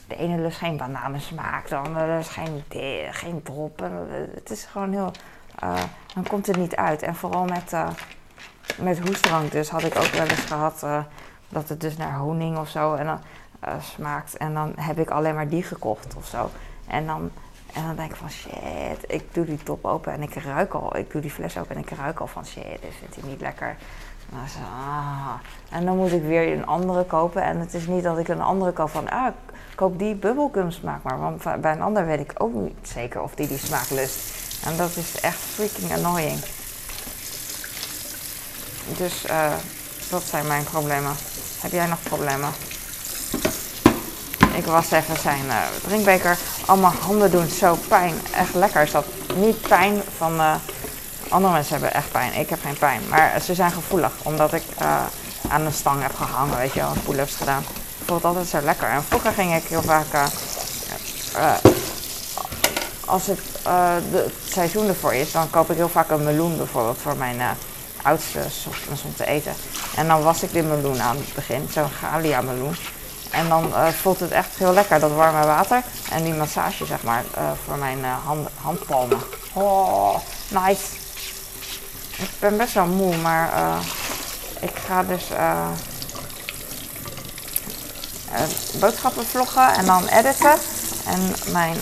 de 0.07 0.15
ene 0.15 0.41
lust 0.41 0.57
geen 0.57 0.77
bananensmaak, 0.77 1.67
de 1.67 1.75
andere 1.75 2.15
lust 2.15 2.29
geen, 2.29 2.63
geen 3.11 3.43
drop. 3.43 3.89
Het 4.33 4.49
is 4.49 4.63
gewoon 4.63 4.91
heel. 4.91 5.11
Uh, 5.63 5.75
dan 6.13 6.23
komt 6.27 6.47
het 6.47 6.57
niet 6.57 6.75
uit. 6.75 7.01
En 7.01 7.15
vooral 7.15 7.45
met, 7.45 7.73
uh, 7.73 7.89
met 8.77 8.99
hoestdrank, 8.99 9.51
dus 9.51 9.69
had 9.69 9.83
ik 9.83 9.95
ook 9.95 10.11
wel 10.11 10.27
eens 10.27 10.39
gehad 10.39 10.85
dat 11.49 11.69
het 11.69 11.81
dus 11.81 11.97
naar 11.97 12.17
honing 12.17 12.57
of 12.57 12.69
zo 12.69 12.93
en 12.93 13.05
dan, 13.05 13.19
smaakt. 13.81 14.37
En 14.37 14.53
dan 14.53 14.73
heb 14.75 14.99
ik 14.99 15.09
alleen 15.09 15.35
maar 15.35 15.47
die 15.47 15.63
gekocht 15.63 16.15
of 16.15 16.25
zo. 16.25 16.49
En 16.87 17.05
dan 17.05 17.31
en 17.73 17.83
dan 17.85 17.95
denk 17.95 18.11
ik 18.11 18.15
van 18.15 18.29
shit, 18.29 19.03
ik 19.07 19.33
doe 19.33 19.45
die 19.45 19.63
top 19.63 19.85
open 19.85 20.13
en 20.13 20.21
ik 20.21 20.33
ruik 20.33 20.73
al. 20.73 20.97
Ik 20.97 21.11
doe 21.11 21.21
die 21.21 21.31
fles 21.31 21.57
open 21.57 21.75
en 21.75 21.81
ik 21.81 21.89
ruik 21.89 22.19
al 22.19 22.27
van 22.27 22.45
shit, 22.45 22.81
dit 22.81 22.93
vindt 22.99 23.15
hij 23.15 23.29
niet 23.29 23.41
lekker. 23.41 23.75
Maar 24.29 24.49
zo, 24.49 24.59
ah. 24.59 25.33
En 25.69 25.85
dan 25.85 25.97
moet 25.97 26.11
ik 26.11 26.23
weer 26.23 26.53
een 26.53 26.65
andere 26.65 27.03
kopen. 27.03 27.43
En 27.43 27.59
het 27.59 27.73
is 27.73 27.87
niet 27.87 28.03
dat 28.03 28.17
ik 28.17 28.27
een 28.27 28.41
andere 28.41 28.71
koop 28.71 28.89
van, 28.89 29.09
ah, 29.09 29.33
koop 29.75 29.99
die 29.99 30.15
bubblegum 30.15 30.71
smaak 30.71 31.03
maar. 31.03 31.19
Want 31.19 31.61
bij 31.61 31.71
een 31.71 31.81
ander 31.81 32.05
weet 32.05 32.19
ik 32.19 32.33
ook 32.37 32.53
niet 32.53 32.75
zeker 32.81 33.21
of 33.21 33.35
die 33.35 33.47
die 33.47 33.57
smaak 33.57 33.89
lust. 33.89 34.48
En 34.63 34.77
dat 34.77 34.89
is 34.95 35.21
echt 35.21 35.37
freaking 35.55 35.93
annoying. 35.93 36.39
Dus 38.97 39.13
uh, 39.29 39.53
dat 40.09 40.23
zijn 40.29 40.47
mijn 40.47 40.63
problemen. 40.63 41.15
Heb 41.59 41.71
jij 41.71 41.85
nog 41.85 42.03
problemen? 42.03 42.49
Ik 44.53 44.65
was 44.65 44.91
even 44.91 45.19
zijn 45.21 45.45
uh, 45.45 45.55
drinkbeker. 45.83 46.37
Allemaal 46.65 46.93
handen 46.99 47.31
doen 47.31 47.49
zo 47.49 47.77
pijn. 47.87 48.21
Echt 48.35 48.53
lekker 48.53 48.81
is 48.81 48.91
dat. 48.91 49.05
Niet 49.35 49.61
pijn 49.61 50.01
van... 50.17 50.33
Uh, 50.33 50.55
andere 51.29 51.53
mensen 51.53 51.71
hebben 51.71 51.93
echt 51.93 52.11
pijn. 52.11 52.33
Ik 52.33 52.49
heb 52.49 52.59
geen 52.61 52.77
pijn. 52.77 53.01
Maar 53.09 53.41
ze 53.45 53.55
zijn 53.55 53.71
gevoelig. 53.71 54.11
Omdat 54.23 54.53
ik 54.53 54.63
aan 55.47 55.61
een 55.61 55.73
stang 55.73 56.01
heb 56.01 56.15
gehangen. 56.15 56.57
Weet 56.57 56.73
je 56.73 56.79
wel. 56.79 56.93
Pull-ups 57.03 57.35
gedaan. 57.35 57.63
Het 58.05 58.23
altijd 58.23 58.47
zo 58.47 58.61
lekker. 58.61 58.87
En 58.87 59.03
vroeger 59.03 59.31
ging 59.31 59.55
ik 59.55 59.63
heel 59.63 59.81
vaak... 59.81 60.05
als 63.05 63.27
het, 63.27 63.39
de, 64.11 64.17
het 64.17 64.53
seizoen 64.53 64.87
ervoor 64.87 65.13
is, 65.13 65.31
dan 65.31 65.49
koop 65.49 65.69
ik 65.69 65.75
heel 65.75 65.89
vaak 65.89 66.09
een 66.09 66.23
meloen 66.23 66.57
bijvoorbeeld 66.57 66.97
voor 67.01 67.17
mijn 67.17 67.41
oudste 68.01 68.39
soms 68.49 69.03
om 69.03 69.15
te 69.15 69.25
eten. 69.25 69.53
En 69.95 70.07
dan 70.07 70.23
was 70.23 70.43
ik 70.43 70.51
die 70.51 70.63
meloen 70.63 71.01
aan 71.01 71.17
het 71.17 71.33
begin, 71.33 71.69
zo'n 71.71 71.89
Galia 71.89 72.41
meloen. 72.41 72.75
En 73.31 73.49
dan 73.49 73.67
uh, 73.67 73.87
voelt 73.87 74.19
het 74.19 74.31
echt 74.31 74.55
heel 74.57 74.73
lekker, 74.73 74.99
dat 74.99 75.11
warme 75.11 75.45
water. 75.45 75.83
En 76.11 76.23
die 76.23 76.33
massage, 76.33 76.85
zeg 76.85 77.03
maar, 77.03 77.23
voor 77.65 77.77
mijn 77.77 78.03
hand, 78.03 78.47
handpalmen. 78.61 79.19
Oh, 79.53 80.15
nice. 80.47 80.83
Ik 82.17 82.29
ben 82.39 82.57
best 82.57 82.73
wel 82.73 82.85
moe, 82.85 83.17
maar 83.17 83.51
ik 84.59 84.71
ga 84.87 85.03
dus 85.03 85.23
boodschappen 88.79 89.25
vloggen 89.25 89.73
en 89.73 89.85
dan 89.85 90.07
editen. 90.07 90.55
En 91.05 91.33
mijn, 91.51 91.77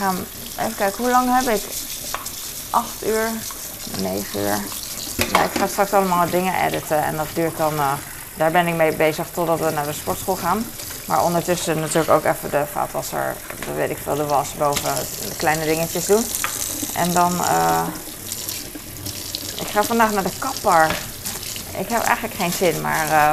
ga 0.00 0.12
even 0.58 0.76
kijken, 0.76 1.02
hoe 1.02 1.10
lang 1.10 1.44
heb 1.44 1.54
ik? 1.54 1.62
8 2.70 3.06
uur, 3.06 3.28
9 4.00 4.40
uur. 4.40 4.58
Ja, 5.32 5.42
ik 5.42 5.50
ga 5.58 5.66
straks 5.66 5.92
allemaal 5.92 6.30
dingen 6.30 6.64
editen 6.64 7.04
en 7.04 7.16
dat 7.16 7.26
duurt 7.34 7.56
dan 7.56 7.72
daar 8.40 8.50
ben 8.50 8.66
ik 8.66 8.74
mee 8.74 8.92
bezig 8.92 9.26
totdat 9.34 9.58
we 9.58 9.70
naar 9.70 9.86
de 9.86 9.92
sportschool 9.92 10.36
gaan. 10.36 10.64
Maar 11.04 11.24
ondertussen 11.24 11.80
natuurlijk 11.80 12.10
ook 12.10 12.24
even 12.24 12.50
de 12.50 12.64
vaatwasser, 12.72 13.34
de, 13.66 13.72
weet 13.72 13.90
ik 13.90 13.98
veel, 14.02 14.14
de 14.14 14.26
was 14.26 14.54
boven, 14.58 14.94
de 15.28 15.36
kleine 15.36 15.64
dingetjes 15.64 16.06
doen. 16.06 16.24
En 16.94 17.12
dan, 17.12 17.32
uh, 17.32 17.82
ik 19.60 19.66
ga 19.66 19.82
vandaag 19.82 20.12
naar 20.12 20.22
de 20.22 20.38
kapper. 20.38 20.96
Ik 21.78 21.88
heb 21.88 22.02
eigenlijk 22.02 22.34
geen 22.34 22.52
zin, 22.52 22.80
maar 22.80 23.06
uh, 23.06 23.32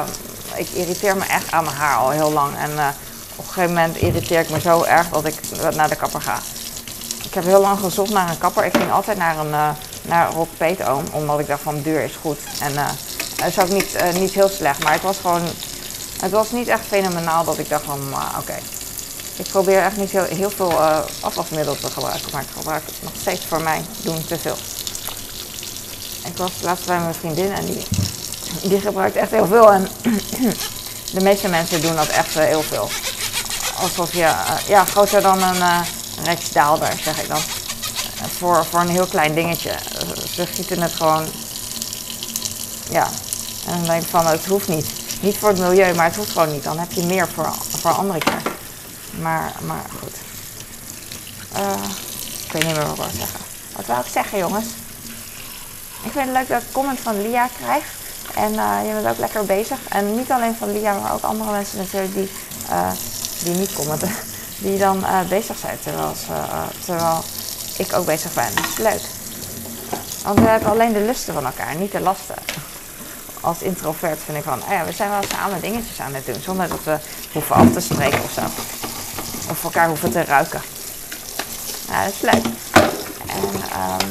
ik 0.56 0.68
irriteer 0.68 1.16
me 1.16 1.24
echt 1.24 1.50
aan 1.50 1.64
mijn 1.64 1.76
haar 1.76 1.96
al 1.96 2.10
heel 2.10 2.32
lang. 2.32 2.56
En 2.56 2.70
op 3.36 3.46
een 3.46 3.52
gegeven 3.52 3.74
moment 3.74 3.96
irriteer 3.96 4.40
ik 4.40 4.50
me 4.50 4.60
zo 4.60 4.82
erg 4.82 5.08
dat 5.08 5.24
ik 5.24 5.34
naar 5.74 5.88
de 5.88 5.96
kapper 5.96 6.20
ga. 6.20 6.38
Ik 7.28 7.34
heb 7.34 7.44
heel 7.44 7.60
lang 7.60 7.78
gezocht 7.78 8.10
naar 8.10 8.30
een 8.30 8.38
kapper. 8.38 8.64
Ik 8.64 8.76
ging 8.76 8.92
altijd 8.92 9.18
naar 9.18 9.38
een 9.38 9.76
naar 10.02 10.32
Rob 10.32 10.48
Peetoom, 10.56 11.04
omdat 11.12 11.38
ik 11.38 11.46
dacht 11.46 11.62
van 11.62 11.82
duur 11.82 12.00
is 12.00 12.14
goed. 12.20 12.38
En 12.60 12.72
het 13.42 13.56
is 13.56 13.58
ook 13.58 13.68
niet, 13.68 13.94
uh, 13.94 14.20
niet 14.20 14.32
heel 14.32 14.48
slecht, 14.48 14.82
maar 14.82 14.92
het 14.92 15.02
was 15.02 15.16
gewoon. 15.20 15.42
Het 16.20 16.30
was 16.30 16.50
niet 16.50 16.68
echt 16.68 16.86
fenomenaal 16.86 17.44
dat 17.44 17.58
ik 17.58 17.68
dacht 17.68 17.84
van, 17.84 18.00
uh, 18.10 18.38
oké. 18.38 18.58
Ik 19.36 19.48
probeer 19.48 19.82
echt 19.82 19.96
niet 19.96 20.10
heel, 20.10 20.24
heel 20.24 20.50
veel 20.50 20.70
uh, 20.70 20.98
afwasmiddel 21.20 21.76
te 21.76 21.90
gebruiken, 21.90 22.30
maar 22.32 22.42
ik 22.42 22.48
gebruik 22.56 22.82
het 22.86 22.94
nog 23.02 23.12
steeds 23.20 23.44
voor 23.44 23.62
mij 23.62 23.84
doen 24.02 24.24
te 24.26 24.38
veel. 24.38 24.56
Ik 26.24 26.36
was 26.36 26.50
laatst 26.62 26.86
bij 26.86 26.98
mijn 26.98 27.14
vriendin 27.14 27.52
en 27.52 27.64
die, 27.64 27.86
die 28.62 28.80
gebruikt 28.80 29.16
echt 29.16 29.30
heel 29.30 29.46
veel. 29.46 29.72
En 29.72 29.88
de 31.16 31.20
meeste 31.20 31.48
mensen 31.48 31.80
doen 31.80 31.96
dat 31.96 32.08
echt 32.08 32.34
heel 32.34 32.62
veel. 32.62 32.88
Alsof 33.80 34.12
je, 34.12 34.34
ja, 34.66 34.84
groter 34.84 35.22
dan 35.22 35.42
een 35.42 35.56
uh, 35.56 35.80
Rijksdaalder, 36.24 36.92
zeg 37.02 37.22
ik 37.22 37.28
dan. 37.28 37.40
Voor, 38.38 38.64
voor 38.64 38.80
een 38.80 38.88
heel 38.88 39.06
klein 39.06 39.34
dingetje. 39.34 39.74
Ze 40.32 40.46
gieten 40.46 40.82
het 40.82 40.92
gewoon, 40.92 41.26
ja, 42.90 43.08
en 43.66 43.76
dan 43.76 43.84
denk 43.84 44.02
ik 44.02 44.08
van, 44.08 44.26
het 44.26 44.46
hoeft 44.46 44.68
niet. 44.68 44.86
Niet 45.20 45.38
voor 45.38 45.48
het 45.48 45.58
milieu, 45.58 45.94
maar 45.94 46.04
het 46.04 46.16
hoeft 46.16 46.30
gewoon 46.30 46.52
niet. 46.52 46.62
Dan 46.62 46.78
heb 46.78 46.92
je 46.92 47.02
meer 47.02 47.28
voor, 47.28 47.52
voor 47.68 47.90
andere 47.90 48.18
keer. 48.18 48.42
Maar, 49.20 49.52
maar 49.66 49.84
goed. 50.00 50.16
Uh, 51.56 51.84
ik 52.46 52.52
weet 52.52 52.64
niet 52.64 52.76
meer 52.76 52.86
wat 52.86 52.96
ik 52.96 52.96
wil 52.96 53.10
zeggen. 53.18 53.40
Wat 53.76 53.86
wil 53.86 53.96
ik 53.96 54.12
zeggen, 54.12 54.38
jongens? 54.38 54.66
Ik 56.02 56.12
vind 56.12 56.24
het 56.24 56.32
leuk 56.32 56.48
dat 56.48 56.62
ik 56.62 56.72
comment 56.72 56.98
van 57.00 57.22
Lia 57.22 57.48
krijg. 57.58 57.84
En 58.34 58.52
uh, 58.52 58.78
je 58.86 58.92
bent 58.92 59.06
ook 59.06 59.18
lekker 59.18 59.44
bezig. 59.44 59.78
En 59.88 60.16
niet 60.16 60.30
alleen 60.30 60.56
van 60.58 60.72
Lia, 60.72 61.00
maar 61.00 61.12
ook 61.12 61.22
andere 61.22 61.50
mensen 61.50 61.78
natuurlijk 61.78 62.14
die, 62.14 62.30
uh, 62.70 62.90
die 63.42 63.54
niet 63.54 63.72
commenten. 63.72 64.10
Die 64.58 64.78
dan 64.78 65.04
bezig 65.28 65.58
zijn 65.58 65.78
terwijl, 65.82 66.14
ze, 66.14 66.32
terwijl 66.84 67.24
ik 67.76 67.92
ook 67.92 68.06
bezig 68.06 68.34
ben. 68.34 68.54
Dat 68.54 68.64
is 68.64 68.78
leuk. 68.78 69.02
Want 70.24 70.38
we 70.40 70.46
hebben 70.46 70.70
alleen 70.70 70.92
de 70.92 71.00
lusten 71.00 71.34
van 71.34 71.46
elkaar, 71.46 71.74
niet 71.74 71.92
de 71.92 72.00
lasten 72.00 72.36
als 73.40 73.62
introvert 73.62 74.18
vind 74.24 74.38
ik 74.38 74.44
van, 74.44 74.62
oh 74.62 74.70
ja, 74.70 74.84
we 74.84 74.92
zijn 74.92 75.10
wel 75.10 75.22
samen 75.36 75.60
dingetjes 75.60 76.00
aan 76.00 76.14
het 76.14 76.26
doen. 76.26 76.40
Zonder 76.42 76.68
dat 76.68 76.84
we 76.84 76.98
hoeven 77.32 77.56
af 77.56 77.72
te 77.72 77.80
spreken 77.80 78.22
of 78.22 78.32
zo. 78.32 78.40
Of 79.50 79.64
elkaar 79.64 79.88
hoeven 79.88 80.10
te 80.10 80.24
ruiken. 80.24 80.62
Ja, 81.88 82.04
dat 82.04 82.12
is 82.12 82.20
leuk. 82.20 82.44
En 83.26 83.44
um, 83.44 84.08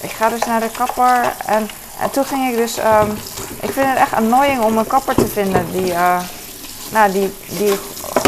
ik 0.00 0.10
ga 0.10 0.28
dus 0.28 0.44
naar 0.44 0.60
de 0.60 0.70
kapper. 0.70 1.34
En, 1.46 1.68
en 2.00 2.10
toen 2.10 2.24
ging 2.24 2.50
ik 2.50 2.56
dus. 2.56 2.78
Um, 2.78 3.10
ik 3.60 3.70
vind 3.70 3.86
het 3.86 3.98
echt 3.98 4.12
annoying 4.12 4.62
om 4.62 4.78
een 4.78 4.86
kapper 4.86 5.14
te 5.14 5.26
vinden 5.26 5.72
die, 5.72 5.92
uh, 5.92 6.20
nou, 6.92 7.12
die, 7.12 7.34
die 7.48 7.78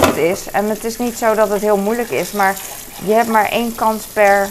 goed 0.03 0.17
is. 0.17 0.51
En 0.51 0.69
het 0.69 0.85
is 0.85 0.99
niet 0.99 1.19
zo 1.19 1.35
dat 1.35 1.49
het 1.49 1.61
heel 1.61 1.77
moeilijk 1.77 2.11
is, 2.11 2.33
maar 2.33 2.57
je 3.05 3.13
hebt 3.13 3.29
maar 3.29 3.49
één 3.49 3.75
kans 3.75 4.05
per. 4.05 4.49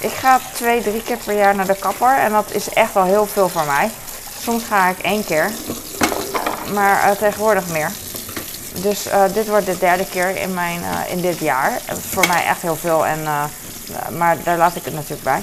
Ik 0.00 0.10
ga 0.10 0.40
twee, 0.52 0.82
drie 0.82 1.02
keer 1.02 1.16
per 1.16 1.36
jaar 1.36 1.54
naar 1.54 1.66
de 1.66 1.78
kapper. 1.78 2.16
En 2.16 2.32
dat 2.32 2.52
is 2.52 2.68
echt 2.68 2.94
wel 2.94 3.04
heel 3.04 3.26
veel 3.26 3.48
voor 3.48 3.64
mij. 3.66 3.90
Soms 4.40 4.64
ga 4.64 4.88
ik 4.88 4.98
één 4.98 5.24
keer, 5.24 5.50
maar 6.74 7.10
uh, 7.10 7.10
tegenwoordig 7.10 7.68
meer. 7.68 7.90
Dus 8.82 9.06
uh, 9.06 9.22
dit 9.32 9.48
wordt 9.48 9.66
de 9.66 9.78
derde 9.78 10.06
keer 10.06 10.36
in, 10.36 10.54
mijn, 10.54 10.80
uh, 10.80 11.12
in 11.12 11.20
dit 11.20 11.38
jaar. 11.38 11.80
Voor 12.10 12.26
mij 12.26 12.44
echt 12.44 12.62
heel 12.62 12.76
veel, 12.76 13.06
en, 13.06 13.22
maar 14.18 14.36
daar 14.42 14.56
laat 14.56 14.76
ik 14.76 14.84
het 14.84 14.94
natuurlijk 14.94 15.22
bij. 15.22 15.42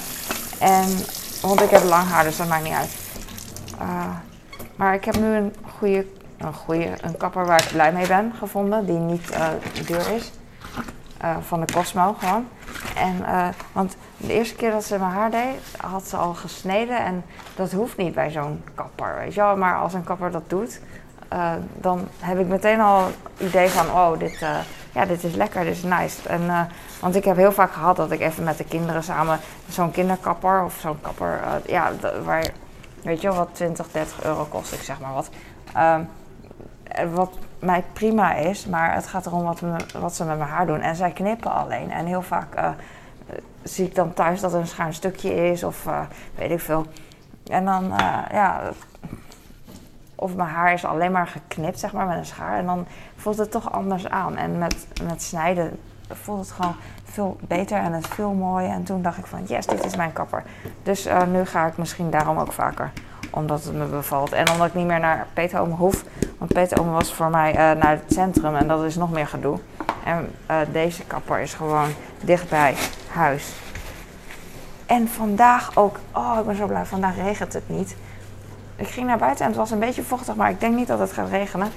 En, 0.58 1.06
want 1.42 1.62
ik 1.62 1.70
heb 1.70 1.84
lang 1.84 2.10
haar, 2.10 2.24
dus 2.24 2.38
dat 2.38 2.48
maakt 2.48 2.64
niet 2.64 2.74
uit. 2.74 2.92
maar 4.76 4.94
ik 4.94 5.06
heb 5.06 5.18
nu 5.18 5.36
een 5.36 5.56
goede, 5.78 6.06
een 6.38 6.54
goede 6.54 6.90
een 7.02 7.18
kapper 7.18 7.46
waar 7.46 7.64
ik 7.64 7.72
blij 7.72 7.92
mee 7.92 8.08
ben 8.08 8.34
gevonden, 8.38 8.86
die 8.86 8.98
niet 8.98 9.38
duur 9.86 10.10
is. 10.16 10.32
van 11.42 11.60
de 11.60 11.74
Cosmo 11.74 12.16
gewoon. 12.20 12.46
En, 12.96 13.16
uh, 13.22 13.48
want 13.72 13.96
de 14.18 14.34
eerste 14.34 14.56
keer 14.56 14.72
dat 14.72 14.84
ze 14.84 15.00
mijn 15.00 15.12
haar 15.12 15.32
deed, 15.32 15.60
had 15.78 16.08
ze 16.08 16.18
al 16.18 16.34
gesneden. 16.34 16.98
En 16.98 17.24
dat 17.56 17.72
hoeft 17.72 17.98
niet 17.98 18.14
bij 18.14 18.32
zo'n 18.32 18.64
kapper, 18.76 19.16
weet 19.16 19.34
je 19.34 19.42
wel. 19.42 19.58
Maar 19.58 19.76
als 19.78 19.94
een 19.94 20.04
kapper 20.04 20.32
dat 20.32 20.50
doet, 20.50 20.80
uh, 21.34 21.52
dan 21.74 22.08
heb 22.20 22.40
ik 22.40 22.48
meteen 22.48 22.80
al 22.80 23.04
het 23.04 23.48
idee 23.48 23.70
van... 23.70 23.86
Oh, 23.86 24.20
dit, 24.20 24.42
uh, 24.42 24.58
ja, 24.92 25.06
dit 25.06 25.24
is 25.24 25.36
lekker, 25.36 25.64
dit 25.64 25.76
is 25.76 25.84
nice. 25.84 26.30
En, 26.30 26.70
want 27.00 27.16
ik 27.16 27.26
heb 27.26 27.36
heel 27.36 27.52
vaak 27.52 27.72
gehad 27.72 27.96
dat 27.96 28.12
ik 28.12 28.20
even 28.20 28.44
met 28.44 28.58
de 28.58 28.64
kinderen 28.64 29.04
samen... 29.04 29.40
Zo'n 29.70 29.92
kinderkapper 29.92 30.64
of 30.64 30.78
zo'n 30.80 31.02
kapper... 31.02 31.40
ja, 31.66 31.92
waar, 32.24 32.46
weet 33.02 33.22
je 33.22 33.28
wel, 33.28 33.38
wat 33.38 33.50
20, 33.52 33.92
30 33.92 34.24
euro 34.24 34.44
kost, 34.44 34.74
ik 34.74 34.82
zeg 34.82 35.00
maar 35.00 35.14
wat. 35.14 35.30
Ehm, 36.96 37.10
wat 37.10 37.38
mij 37.60 37.84
prima 37.94 38.34
is, 38.34 38.66
maar 38.66 38.94
het 38.94 39.08
gaat 39.08 39.26
erom 39.26 39.44
wat, 39.44 39.62
wat, 40.00 40.16
ze 40.16 40.26
met 40.26 40.38
mijn 40.38 40.50
haar 40.50 40.66
doen. 40.66 40.82
En 40.82 40.96
zij 40.96 41.12
knippen 41.12 41.52
alleen. 41.52 41.92
En 41.92 42.06
heel 42.06 42.22
vaak 42.22 42.56
uh, 42.56 42.70
zie 43.64 43.86
ik 43.86 43.96
dan 43.96 44.14
thuis 44.14 44.42
dat 44.42 44.54
er 44.54 44.60
een 44.60 44.68
schuin 44.68 44.94
stukje 44.94 45.52
is 45.52 45.64
of 45.64 45.88
weet 46.36 46.52
ik 46.52 46.60
veel. 46.60 46.86
En 47.46 47.66
dan, 47.66 47.94
ja, 48.32 48.62
of 50.16 50.36
mijn 50.36 50.50
haar 50.50 50.74
is 50.74 50.86
alleen 50.86 51.12
maar 51.12 51.28
geknipt, 51.28 51.80
zeg 51.80 51.94
maar, 51.94 52.08
met 52.08 52.18
een 52.18 52.26
schaar. 52.26 52.58
En 52.58 52.66
dan 52.66 52.86
voelt 53.16 53.38
het 53.38 53.52
toch 53.52 53.72
anders 53.72 54.10
aan. 54.10 54.36
En 54.36 54.58
met, 54.58 54.88
met 55.04 55.22
snijden 55.22 55.80
voelt 56.10 56.40
het 56.40 56.52
gewoon 56.52 56.76
veel 57.04 57.38
beter 57.42 57.78
en 57.78 57.94
het 57.94 58.08
veel 58.08 58.34
mooier. 58.34 58.70
En 58.70 58.84
toen 58.84 59.02
dacht 59.02 59.18
ik 59.18 59.26
van, 59.26 59.44
yes, 59.44 59.66
dit 59.66 59.86
is 59.86 59.96
mijn 59.96 60.14
kapper. 60.14 60.44
Dus 60.84 61.08
nu 61.28 61.46
ga 61.46 61.66
ik 61.66 61.78
misschien 61.78 62.10
daarom 62.10 62.38
ook 62.38 62.52
vaker 62.52 62.92
omdat 63.36 63.64
het 63.64 63.74
me 63.74 63.86
bevalt. 63.86 64.32
En 64.32 64.52
omdat 64.52 64.68
ik 64.68 64.74
niet 64.74 64.86
meer 64.86 65.00
naar 65.00 65.28
Peter 65.34 65.60
hoef. 65.60 66.04
Want 66.38 66.54
Peter 66.54 66.92
was 66.92 67.14
voor 67.14 67.30
mij 67.30 67.52
uh, 67.52 67.58
naar 67.58 67.90
het 67.90 68.14
centrum 68.14 68.56
en 68.56 68.68
dat 68.68 68.84
is 68.84 68.96
nog 68.96 69.12
meer 69.12 69.28
gedoe. 69.28 69.60
En 70.04 70.32
uh, 70.52 70.58
deze 70.72 71.04
kapper 71.04 71.40
is 71.40 71.54
gewoon 71.54 71.90
dichtbij 72.22 72.76
huis. 73.12 73.54
En 74.86 75.08
vandaag 75.08 75.76
ook, 75.76 76.00
oh 76.12 76.38
ik 76.40 76.46
ben 76.46 76.56
zo 76.56 76.68
blij, 76.68 76.86
vandaag 76.86 77.16
regent 77.16 77.54
het 77.54 77.70
niet. 77.70 77.96
Ik 78.76 78.88
ging 78.88 79.08
naar 79.08 79.18
buiten 79.18 79.42
en 79.42 79.52
het 79.52 79.60
was 79.60 79.72
een 79.72 79.80
beetje 79.80 80.04
vochtig, 80.04 80.36
maar 80.36 80.50
ik 80.50 80.60
denk 80.60 80.76
niet 80.76 80.88
dat 80.88 81.00
het 81.00 81.12
gaat 81.12 81.30
regenen. 81.30 81.72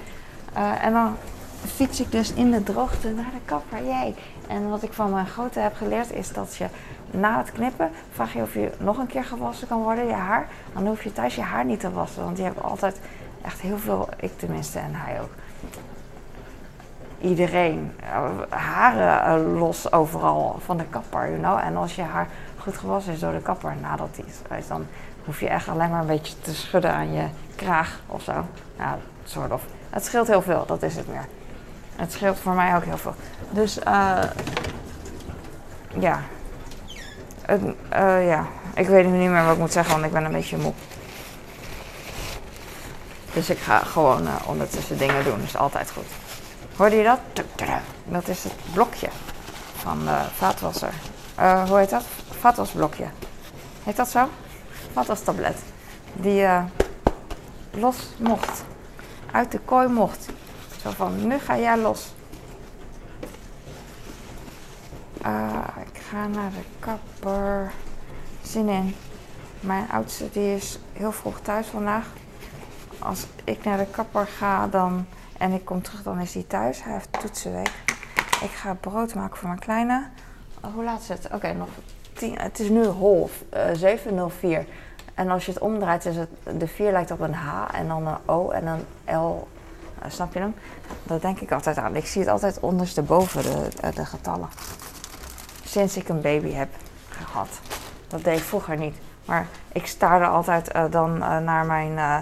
Uh, 0.56 0.84
en 0.84 0.92
dan 0.92 1.16
fiets 1.66 2.00
ik 2.00 2.12
dus 2.12 2.32
in 2.32 2.50
de 2.50 2.62
droogte 2.62 3.08
naar 3.08 3.30
de 3.32 3.40
kapper. 3.44 3.78
Jee. 3.84 4.14
En 4.48 4.68
wat 4.68 4.82
ik 4.82 4.92
van 4.92 5.10
mijn 5.10 5.26
grote 5.26 5.60
heb 5.60 5.76
geleerd 5.76 6.12
is 6.12 6.32
dat 6.32 6.56
je 6.56 6.66
na 7.10 7.38
het 7.38 7.52
knippen 7.52 7.90
vraag 8.12 8.32
je 8.32 8.42
of 8.42 8.54
je 8.54 8.70
nog 8.78 8.98
een 8.98 9.06
keer 9.06 9.24
gewassen 9.24 9.68
kan 9.68 9.82
worden, 9.82 10.06
je 10.06 10.12
haar. 10.12 10.48
Dan 10.72 10.86
hoef 10.86 11.02
je 11.02 11.12
thuis 11.12 11.34
je 11.34 11.42
haar 11.42 11.64
niet 11.64 11.80
te 11.80 11.92
wassen, 11.92 12.24
want 12.24 12.36
je 12.36 12.42
hebt 12.42 12.62
altijd 12.62 13.00
echt 13.44 13.60
heel 13.60 13.78
veel, 13.78 14.08
ik 14.16 14.38
tenminste 14.38 14.78
en 14.78 14.94
hij 14.94 15.20
ook. 15.20 15.30
Iedereen, 17.20 17.92
eh, 18.00 18.58
haren 18.58 19.22
eh, 19.22 19.58
los 19.58 19.92
overal 19.92 20.56
van 20.64 20.76
de 20.76 20.84
kapper, 20.84 21.28
you 21.28 21.38
know. 21.38 21.58
En 21.58 21.76
als 21.76 21.94
je 21.94 22.02
haar 22.02 22.28
goed 22.58 22.76
gewassen 22.76 23.12
is 23.12 23.20
door 23.20 23.32
de 23.32 23.42
kapper 23.42 23.76
nadat 23.80 24.14
die 24.14 24.24
is 24.58 24.68
dan 24.68 24.86
hoef 25.24 25.40
je 25.40 25.48
echt 25.48 25.68
alleen 25.68 25.90
maar 25.90 26.00
een 26.00 26.06
beetje 26.06 26.40
te 26.40 26.54
schudden 26.54 26.92
aan 26.92 27.12
je 27.12 27.24
kraag 27.56 28.00
of 28.06 28.22
zo. 28.22 28.32
Nou, 28.76 28.98
soort 29.24 29.52
of. 29.52 29.64
Het 29.90 30.04
scheelt 30.04 30.26
heel 30.26 30.42
veel, 30.42 30.66
dat 30.66 30.82
is 30.82 30.96
het 30.96 31.08
meer. 31.08 31.26
Het 31.96 32.12
scheelt 32.12 32.38
voor 32.38 32.52
mij 32.52 32.76
ook 32.76 32.84
heel 32.84 32.96
veel. 32.96 33.14
Dus 33.50 33.78
uh, 33.78 34.22
ja. 35.98 36.20
Uh, 37.48 38.26
ja. 38.28 38.46
Ik 38.74 38.86
weet 38.86 39.06
nu 39.06 39.16
niet 39.16 39.30
meer 39.30 39.44
wat 39.44 39.52
ik 39.52 39.58
moet 39.58 39.72
zeggen, 39.72 39.92
want 39.92 40.04
ik 40.04 40.12
ben 40.12 40.24
een 40.24 40.32
beetje 40.32 40.56
moe. 40.56 40.72
Dus 43.32 43.50
ik 43.50 43.58
ga 43.58 43.78
gewoon 43.78 44.22
uh, 44.22 44.34
ondertussen 44.46 44.98
dingen 44.98 45.24
doen. 45.24 45.38
Dat 45.38 45.48
is 45.48 45.56
altijd 45.56 45.90
goed. 45.90 46.06
Hoorde 46.76 46.96
je 46.96 47.04
dat? 47.04 47.18
Dat 48.04 48.28
is 48.28 48.44
het 48.44 48.52
blokje 48.72 49.08
van 49.76 49.98
de 50.04 50.20
vaatwasser. 50.36 50.92
Uh, 51.40 51.68
hoe 51.68 51.78
heet 51.78 51.90
dat? 51.90 52.04
Vaatwasblokje. 52.40 53.06
Heet 53.84 53.96
dat 53.96 54.08
zo? 54.08 54.28
Vaatwastablet. 54.92 55.56
Die 56.12 56.46
los 57.70 57.96
mocht. 58.16 58.64
uit 59.32 59.52
de 59.52 59.58
kooi 59.58 59.88
mocht. 59.88 60.28
Zo 60.82 60.90
van, 60.90 61.26
nu 61.26 61.38
ga 61.38 61.58
jij 61.58 61.76
los. 61.76 62.12
Ga 66.10 66.26
naar 66.26 66.50
de 66.50 66.64
kapper. 66.78 67.72
Zin 68.42 68.68
in. 68.68 68.94
Mijn 69.60 69.90
oudste 69.90 70.30
die 70.32 70.54
is 70.54 70.78
heel 70.92 71.12
vroeg 71.12 71.40
thuis 71.40 71.66
vandaag. 71.66 72.06
Als 72.98 73.26
ik 73.44 73.64
naar 73.64 73.78
de 73.78 73.86
kapper 73.86 74.26
ga 74.26 74.66
dan, 74.66 75.06
en 75.38 75.52
ik 75.52 75.64
kom 75.64 75.82
terug, 75.82 76.02
dan 76.02 76.20
is 76.20 76.34
hij 76.34 76.44
thuis. 76.46 76.82
Hij 76.82 76.92
heeft 76.92 77.12
toetsenweek. 77.20 77.72
Ik 78.42 78.50
ga 78.50 78.74
brood 78.74 79.14
maken 79.14 79.36
voor 79.36 79.48
mijn 79.48 79.60
kleine. 79.60 80.06
Oh, 80.64 80.74
hoe 80.74 80.84
laat 80.84 81.00
is 81.00 81.08
het? 81.08 81.28
Oké, 81.32 81.52
nog 81.52 81.68
tien. 82.12 82.38
Het 82.38 82.58
is 82.58 82.68
nu 82.68 82.86
half. 82.86 83.42
Uh, 83.54 84.60
7.04. 84.64 84.68
En 85.14 85.30
als 85.30 85.46
je 85.46 85.52
het 85.52 85.60
omdraait, 85.60 86.04
is 86.04 86.16
het, 86.16 86.30
de 86.58 86.68
4 86.68 86.92
lijkt 86.92 87.10
op 87.10 87.20
een 87.20 87.34
H 87.34 87.68
en 87.72 87.88
dan 87.88 88.06
een 88.06 88.18
O 88.26 88.50
en 88.50 88.66
een 88.66 89.16
L. 89.18 89.48
Uh, 90.04 90.10
snap 90.10 90.32
je 90.32 90.38
hem? 90.38 90.54
Dat 91.02 91.22
denk 91.22 91.40
ik 91.40 91.52
altijd 91.52 91.76
aan. 91.76 91.96
Ik 91.96 92.06
zie 92.06 92.20
het 92.20 92.30
altijd 92.30 92.60
ondersteboven, 92.60 93.42
de, 93.42 93.68
eh, 93.80 93.94
de 93.94 94.04
getallen. 94.04 94.48
Sinds 95.68 95.96
ik 95.96 96.08
een 96.08 96.20
baby 96.20 96.52
heb 96.52 96.68
gehad. 97.08 97.48
Dat 98.06 98.24
deed 98.24 98.38
ik 98.38 98.44
vroeger 98.44 98.76
niet. 98.76 98.96
Maar 99.24 99.46
ik 99.72 99.86
staarde 99.86 100.26
altijd 100.26 100.74
uh, 100.74 100.84
dan 100.90 101.16
uh, 101.16 101.38
naar 101.38 101.66
mijn 101.66 101.92
uh, 101.92 102.16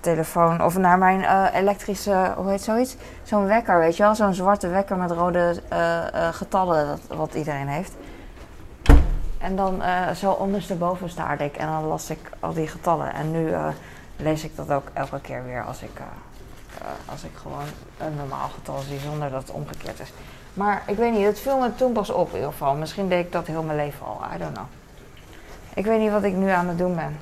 telefoon 0.00 0.62
of 0.64 0.78
naar 0.78 0.98
mijn 0.98 1.50
elektrische, 1.54 2.32
hoe 2.36 2.50
heet 2.50 2.62
zoiets? 2.62 2.96
Zo'n 3.22 3.46
wekker, 3.46 3.78
weet 3.78 3.96
je 3.96 4.02
wel? 4.02 4.14
Zo'n 4.14 4.34
zwarte 4.34 4.68
wekker 4.68 4.96
met 4.96 5.10
rode 5.10 5.62
getallen, 6.32 6.86
dat, 6.86 7.18
wat 7.18 7.34
iedereen 7.34 7.68
heeft. 7.68 7.92
En 9.38 9.56
dan 9.56 9.82
zo 10.16 10.30
ondersteboven 10.30 11.10
staarde 11.10 11.44
ik 11.44 11.56
en 11.56 11.66
dan 11.66 11.84
las 11.84 12.10
ik 12.10 12.30
al 12.40 12.52
die 12.52 12.68
getallen. 12.68 13.14
En 13.14 13.30
nu 13.30 13.52
lees 14.16 14.44
ik 14.44 14.56
dat 14.56 14.70
ook 14.70 14.88
elke 14.92 15.20
keer 15.20 15.44
weer 15.44 15.64
als 15.64 15.82
ik, 15.82 16.00
als 17.04 17.22
ik 17.22 17.30
gewoon 17.42 17.66
een 17.98 18.16
normaal 18.16 18.48
getal 18.48 18.78
zie 18.78 18.98
zonder 18.98 19.30
dat 19.30 19.42
het 19.42 19.50
omgekeerd 19.50 20.00
is. 20.00 20.12
Maar 20.54 20.82
ik 20.86 20.96
weet 20.96 21.12
niet, 21.12 21.26
het 21.26 21.40
viel 21.40 21.58
me 21.58 21.74
toen 21.74 21.92
pas 21.92 22.10
op 22.10 22.28
in 22.28 22.34
ieder 22.34 22.50
geval. 22.50 22.74
Misschien 22.74 23.08
deed 23.08 23.24
ik 23.24 23.32
dat 23.32 23.46
heel 23.46 23.62
mijn 23.62 23.76
leven 23.76 24.06
al, 24.06 24.20
I 24.34 24.38
don't 24.38 24.54
know. 24.54 24.66
Ik 25.74 25.84
weet 25.84 26.00
niet 26.00 26.10
wat 26.10 26.22
ik 26.22 26.34
nu 26.34 26.48
aan 26.48 26.68
het 26.68 26.78
doen 26.78 26.94
ben. 26.94 27.18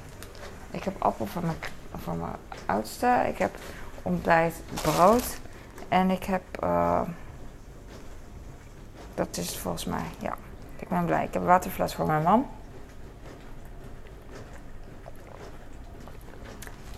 Ik 0.70 0.84
heb 0.84 1.02
appel 1.02 1.26
voor 1.26 1.42
mijn, 1.42 1.56
voor 2.02 2.14
mijn 2.14 2.32
oudste. 2.66 3.24
Ik 3.28 3.38
heb 3.38 3.54
ontbijt 4.02 4.54
brood. 4.82 5.38
En 5.88 6.10
ik 6.10 6.24
heb. 6.24 6.42
Uh, 6.62 7.00
dat 9.14 9.36
is 9.36 9.46
het 9.46 9.56
volgens 9.56 9.84
mij. 9.84 10.04
Ja, 10.18 10.34
ik 10.76 10.88
ben 10.88 11.04
blij. 11.04 11.24
Ik 11.24 11.34
heb 11.34 11.44
waterfles 11.44 11.94
voor 11.94 12.06
mijn 12.06 12.22
man. 12.22 12.46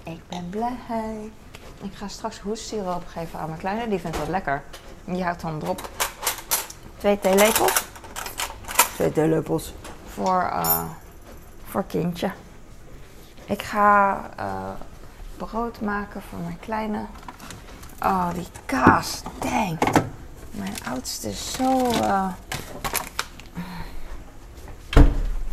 Ik 0.02 0.20
ben 0.28 0.48
blij. 0.50 1.30
Ik 1.82 1.94
ga 1.94 2.08
straks 2.08 2.40
hoestsiroop 2.40 3.02
geven 3.06 3.38
aan 3.38 3.48
mijn 3.48 3.60
kleine. 3.60 3.88
Die 3.88 3.98
vindt 3.98 4.18
dat 4.18 4.28
lekker. 4.28 4.62
Die 5.04 5.24
houdt 5.24 5.40
dan 5.40 5.62
erop. 5.62 6.01
Twee 7.02 7.18
theelepels. 7.18 7.84
Twee 8.94 9.12
theelepels. 9.12 9.74
Voor. 10.14 10.50
Uh, 10.52 10.82
voor 11.64 11.84
kindje. 11.84 12.30
Ik 13.44 13.62
ga 13.62 14.20
uh, 14.40 14.70
brood 15.36 15.80
maken 15.80 16.22
voor 16.28 16.38
mijn 16.38 16.58
kleine. 16.60 17.04
Oh, 18.02 18.34
die 18.34 18.46
kaas. 18.66 19.22
Dang. 19.38 19.78
Mijn 20.50 20.74
oudste 20.88 21.28
is 21.28 21.52
zo. 21.52 21.90
Uh... 21.90 22.26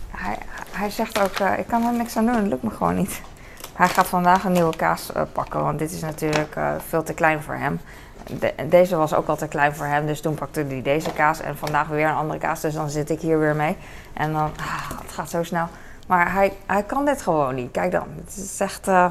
Hij, 0.09 0.37
hij 0.71 0.89
zegt 0.89 1.19
ook: 1.19 1.39
uh, 1.39 1.59
Ik 1.59 1.67
kan 1.67 1.85
er 1.85 1.93
niks 1.93 2.17
aan 2.17 2.25
doen, 2.25 2.35
het 2.35 2.47
lukt 2.47 2.63
me 2.63 2.69
gewoon 2.69 2.95
niet. 2.95 3.21
Hij 3.73 3.87
gaat 3.87 4.07
vandaag 4.07 4.43
een 4.43 4.51
nieuwe 4.51 4.75
kaas 4.75 5.11
pakken, 5.33 5.63
want 5.63 5.79
dit 5.79 5.91
is 5.91 6.01
natuurlijk 6.01 6.57
veel 6.87 7.03
te 7.03 7.13
klein 7.13 7.43
voor 7.43 7.55
hem. 7.55 7.79
De, 8.39 8.53
deze 8.69 8.95
was 8.95 9.13
ook 9.13 9.27
al 9.27 9.35
te 9.35 9.47
klein 9.47 9.75
voor 9.75 9.85
hem, 9.85 10.05
dus 10.05 10.21
toen 10.21 10.35
pakte 10.35 10.65
hij 10.67 10.81
deze 10.81 11.13
kaas 11.13 11.41
en 11.41 11.57
vandaag 11.57 11.87
weer 11.87 12.07
een 12.07 12.15
andere 12.15 12.39
kaas. 12.39 12.61
Dus 12.61 12.73
dan 12.73 12.89
zit 12.89 13.09
ik 13.09 13.21
hier 13.21 13.39
weer 13.39 13.55
mee. 13.55 13.77
En 14.13 14.33
dan, 14.33 14.51
ah, 14.59 14.89
het 15.01 15.11
gaat 15.11 15.29
zo 15.29 15.43
snel. 15.43 15.67
Maar 16.07 16.33
hij, 16.33 16.53
hij 16.65 16.83
kan 16.83 17.05
dit 17.05 17.21
gewoon 17.21 17.55
niet. 17.55 17.71
Kijk 17.71 17.91
dan, 17.91 18.07
het 18.25 18.37
is 18.37 18.59
echt. 18.59 18.87
Uh, 18.87 19.09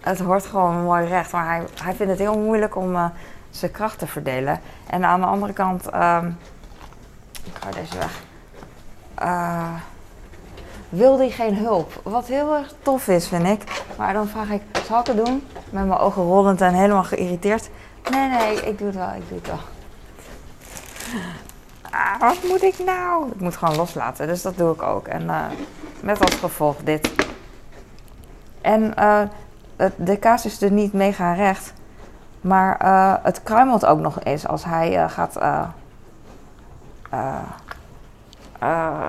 het 0.00 0.18
hoort 0.18 0.46
gewoon 0.46 0.82
mooi 0.82 1.06
recht. 1.06 1.32
Maar 1.32 1.46
hij, 1.46 1.64
hij 1.82 1.94
vindt 1.94 2.12
het 2.12 2.20
heel 2.20 2.38
moeilijk 2.38 2.76
om 2.76 2.94
uh, 2.94 3.06
zijn 3.50 3.70
kracht 3.70 3.98
te 3.98 4.06
verdelen. 4.06 4.60
En 4.86 5.04
aan 5.04 5.20
de 5.20 5.26
andere 5.26 5.52
kant. 5.52 5.94
Um, 5.94 6.38
ik 7.44 7.52
ga 7.60 7.70
deze 7.70 7.98
weg. 7.98 8.20
Uh, 9.22 9.74
wil 10.92 11.18
hij 11.18 11.30
geen 11.30 11.56
hulp? 11.56 12.00
Wat 12.02 12.26
heel 12.26 12.56
erg 12.56 12.74
tof 12.82 13.08
is, 13.08 13.28
vind 13.28 13.46
ik. 13.46 13.82
Maar 13.96 14.12
dan 14.12 14.28
vraag 14.28 14.50
ik: 14.50 14.62
zal 14.86 15.00
ik 15.00 15.06
het 15.06 15.24
doen? 15.24 15.46
Met 15.70 15.86
mijn 15.86 16.00
ogen 16.00 16.22
rollend 16.22 16.60
en 16.60 16.74
helemaal 16.74 17.04
geïrriteerd. 17.04 17.70
Nee, 18.10 18.28
nee, 18.28 18.54
ik 18.54 18.78
doe 18.78 18.86
het 18.86 18.96
wel, 18.96 19.08
ik 19.08 19.28
doe 19.28 19.38
het 19.38 19.46
wel 19.46 19.60
ah, 21.92 22.20
wat 22.20 22.38
moet 22.48 22.62
ik 22.62 22.78
nou? 22.84 23.28
Ik 23.28 23.40
moet 23.40 23.56
gewoon 23.56 23.76
loslaten, 23.76 24.26
dus 24.26 24.42
dat 24.42 24.56
doe 24.56 24.72
ik 24.72 24.82
ook. 24.82 25.06
En 25.06 25.22
uh, 25.22 25.44
met 26.00 26.20
als 26.20 26.34
gevolg 26.34 26.76
dit. 26.84 27.12
En 28.60 28.92
het, 29.76 29.92
de 29.96 30.16
kaas 30.16 30.44
is 30.44 30.58
dus 30.58 30.70
niet 30.70 30.92
mega 30.92 31.32
recht. 31.32 31.72
Maar 32.40 32.84
uh, 32.84 33.14
het 33.22 33.42
kruimelt 33.42 33.86
ook 33.86 33.98
nog 33.98 34.24
eens 34.24 34.46
als 34.46 34.64
hij 34.64 35.08
gaat 35.08 35.38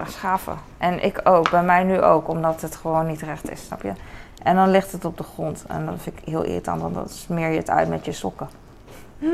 schaven. 0.07 0.57
En 0.77 1.03
ik 1.03 1.19
ook, 1.23 1.49
bij 1.49 1.63
mij 1.63 1.83
nu 1.83 2.01
ook, 2.01 2.27
omdat 2.27 2.61
het 2.61 2.75
gewoon 2.75 3.07
niet 3.07 3.21
recht 3.21 3.49
is, 3.49 3.65
snap 3.65 3.81
je? 3.81 3.93
En 4.43 4.55
dan 4.55 4.69
ligt 4.69 4.91
het 4.91 5.05
op 5.05 5.17
de 5.17 5.23
grond. 5.23 5.65
En 5.67 5.85
dat 5.85 5.95
vind 5.97 6.19
ik 6.19 6.25
heel 6.25 6.43
irritant, 6.43 6.81
want 6.81 6.93
dan 6.93 7.09
smeer 7.09 7.49
je 7.49 7.57
het 7.57 7.69
uit 7.69 7.89
met 7.89 8.05
je 8.05 8.11
sokken. 8.11 8.49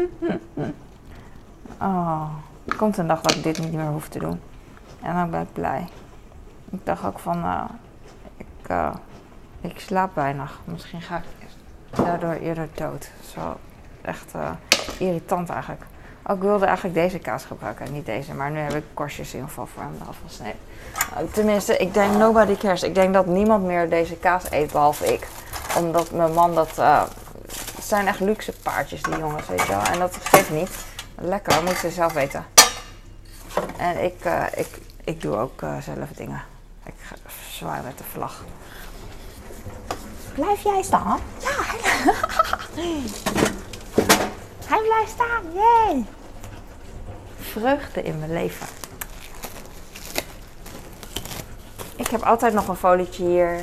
Oh. 1.82 2.30
Er 2.66 2.76
komt 2.76 2.98
een 2.98 3.08
dag 3.08 3.22
dat 3.22 3.36
ik 3.36 3.44
dit 3.44 3.60
niet 3.60 3.74
meer 3.74 3.86
hoef 3.86 4.08
te 4.08 4.20
doen. 4.20 4.40
En 5.02 5.14
dan 5.16 5.30
ben 5.30 5.42
ik 5.42 5.54
blij. 5.54 5.88
Ik 6.70 6.86
dacht 6.86 7.06
ook 7.06 7.20
van, 7.20 7.46
uh, 7.46 7.64
ik, 8.38 8.70
uh, 8.72 8.94
ik 9.62 9.80
slaap 9.80 10.16
weinig. 10.16 10.60
Misschien 10.64 11.02
ga 11.02 11.18
ik 11.18 11.48
daardoor 11.90 12.34
eerder 12.34 12.70
dood. 12.74 13.12
Zo 13.34 13.58
echt 14.02 14.34
irritant 14.98 15.50
eigenlijk. 15.50 15.86
Ook 16.30 16.36
ik 16.36 16.42
wilde 16.42 16.66
eigenlijk 16.66 16.96
deze 16.96 17.20
kaas 17.20 17.44
gebruiken, 17.44 17.92
niet 17.92 18.06
deze. 18.06 18.34
Maar 18.34 18.52
nu 18.52 18.60
heb 18.60 18.76
ik 18.76 18.84
korstjes 18.94 19.28
in 19.28 19.34
ieder 19.34 19.50
geval 19.50 19.66
voor 19.66 19.84
hem 19.84 19.98
afgesneden. 20.10 20.60
tenminste, 21.32 21.78
ik 21.78 21.94
denk 21.94 22.16
nobody 22.16 22.58
cares. 22.58 22.84
Ik 22.84 22.96
denk 22.96 23.14
dat 23.14 23.26
niemand 23.26 23.64
meer 23.64 23.90
deze 23.90 24.16
kaas 24.16 24.52
eet 24.52 24.72
behalve 24.72 25.14
ik. 25.14 25.28
Omdat 25.78 26.12
mijn 26.12 26.34
man 26.34 26.56
dat... 26.56 26.76
het 26.76 27.84
zijn 27.84 28.08
echt 28.08 28.20
luxe 28.20 28.54
paardjes, 28.64 29.04
die 29.04 29.18
jongens, 29.18 29.48
weet 29.48 29.62
je 29.62 29.68
wel. 29.68 29.82
En 29.82 30.00
dat 30.00 30.16
geeft 30.16 30.50
niet. 30.50 30.70
Lekker, 31.16 31.64
moet 31.64 31.76
ze 31.76 31.90
zelf 31.90 32.14
weten. 32.14 32.46
En 33.78 34.04
ik, 34.04 34.26
uh, 34.26 34.44
ik, 34.56 34.80
ik 35.04 35.22
doe 35.22 35.38
ook 35.38 35.62
uh, 35.62 35.78
zelf 35.78 36.10
dingen. 36.16 36.42
Ik 36.86 36.94
zwaai 37.52 37.82
met 37.84 37.98
de 37.98 38.04
vlag. 38.12 38.44
Blijf 40.34 40.62
jij 40.62 40.82
staan? 40.84 41.20
Ja, 41.40 41.50
hij, 41.52 41.80
hij 44.72 44.82
blijft 44.82 45.12
staan. 45.12 45.44
Jee. 45.54 46.06
Vreugde 47.52 48.04
in 48.04 48.20
mijn 48.20 48.34
leven. 48.34 48.68
Ik 51.96 52.08
heb 52.08 52.24
altijd 52.24 52.54
nog 52.54 52.68
een 52.68 52.76
folietje 52.76 53.24
hier. 53.26 53.60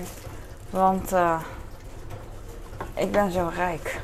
Want 0.70 1.12
uh, 1.12 1.40
ik 2.94 3.12
ben 3.12 3.32
zo 3.32 3.50
rijk. 3.54 4.00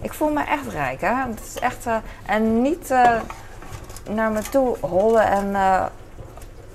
Ik 0.00 0.12
voel 0.12 0.28
me 0.28 0.44
echt 0.44 0.68
rijk, 0.68 1.00
hè? 1.00 1.14
Het 1.14 1.40
is 1.46 1.58
echt. 1.58 1.86
Uh, 1.86 1.96
en 2.26 2.62
niet 2.62 2.90
uh, 2.90 3.20
naar 4.08 4.30
me 4.30 4.42
toe 4.42 4.76
hollen 4.80 5.26
en 5.26 5.90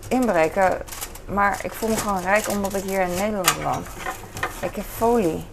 inbreken. 0.08 0.78
Maar 1.26 1.60
ik 1.64 1.74
voel 1.74 1.90
me 1.90 1.98
gewoon 1.98 2.22
rijk 2.22 2.50
omdat 2.50 2.74
ik 2.74 2.84
hier 2.84 3.02
in 3.02 3.14
Nederland 3.14 3.62
woon. 3.64 3.84
Ik 4.62 4.76
heb 4.76 4.86
folie. 4.96 5.46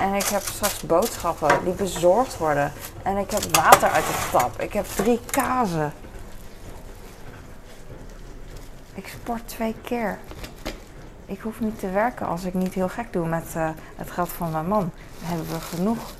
En 0.00 0.14
ik 0.14 0.26
heb 0.26 0.42
straks 0.42 0.80
boodschappen 0.82 1.64
die 1.64 1.72
bezorgd 1.72 2.36
worden. 2.36 2.72
En 3.02 3.16
ik 3.16 3.30
heb 3.30 3.56
water 3.56 3.90
uit 3.90 4.04
de 4.04 4.28
tap. 4.32 4.60
Ik 4.60 4.72
heb 4.72 4.86
drie 4.86 5.20
kazen. 5.30 5.92
Ik 8.98 9.08
sport 9.08 9.48
twee 9.48 9.74
keer. 9.82 10.18
Ik 11.26 11.40
hoef 11.40 11.60
niet 11.60 11.78
te 11.78 11.90
werken 11.90 12.26
als 12.26 12.44
ik 12.44 12.54
niet 12.54 12.74
heel 12.74 12.88
gek 12.88 13.12
doe 13.12 13.26
met 13.26 13.54
uh, 13.56 13.70
het 13.96 14.10
geld 14.10 14.28
van 14.28 14.50
mijn 14.50 14.68
man. 14.68 14.90
Dan 15.18 15.28
hebben 15.28 15.48
we 15.48 15.60
genoeg. 15.60 16.10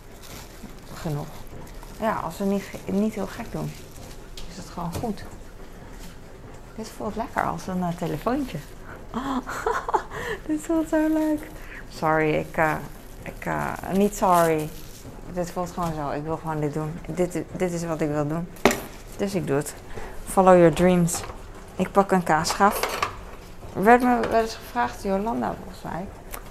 Genoeg. 0.94 1.26
Ja, 2.00 2.12
als 2.12 2.38
we 2.38 2.44
niet, 2.44 2.64
niet 2.86 3.14
heel 3.14 3.26
gek 3.26 3.52
doen 3.52 3.70
het 4.58 4.68
gewoon 4.68 4.92
goed. 4.94 5.24
Dit 6.76 6.88
voelt 6.88 7.16
lekker 7.16 7.42
als 7.42 7.66
een 7.66 7.78
uh, 7.78 7.88
telefoontje. 7.88 8.58
Dit 10.46 10.60
voelt 10.60 10.88
zo 10.88 11.08
leuk. 11.08 11.50
Sorry, 11.88 12.34
ik, 12.34 12.56
uh, 12.56 12.74
ik 13.22 13.48
niet 13.92 14.16
sorry. 14.16 14.68
Dit 15.32 15.50
voelt 15.50 15.70
gewoon 15.70 15.94
zo. 15.94 16.10
Ik 16.10 16.22
wil 16.22 16.36
gewoon 16.36 16.60
dit 16.60 16.74
doen. 16.74 16.92
Dit, 17.06 17.42
dit 17.52 17.72
is 17.72 17.84
wat 17.84 18.00
ik 18.00 18.08
wil 18.08 18.28
doen. 18.28 18.48
Dus 19.16 19.34
ik 19.34 19.46
doe 19.46 19.56
het. 19.56 19.74
Follow 20.24 20.56
your 20.56 20.74
dreams. 20.74 21.20
Ik 21.78 21.92
pak 21.92 22.10
een 22.12 22.22
kaasschaaf. 22.22 23.00
Er 23.74 23.82
werd 23.82 24.02
me 24.02 24.20
wel 24.30 24.40
eens 24.40 24.54
gevraagd, 24.54 25.02
Jolanda 25.02 25.54
volgens 25.62 25.82
mij. 25.82 26.06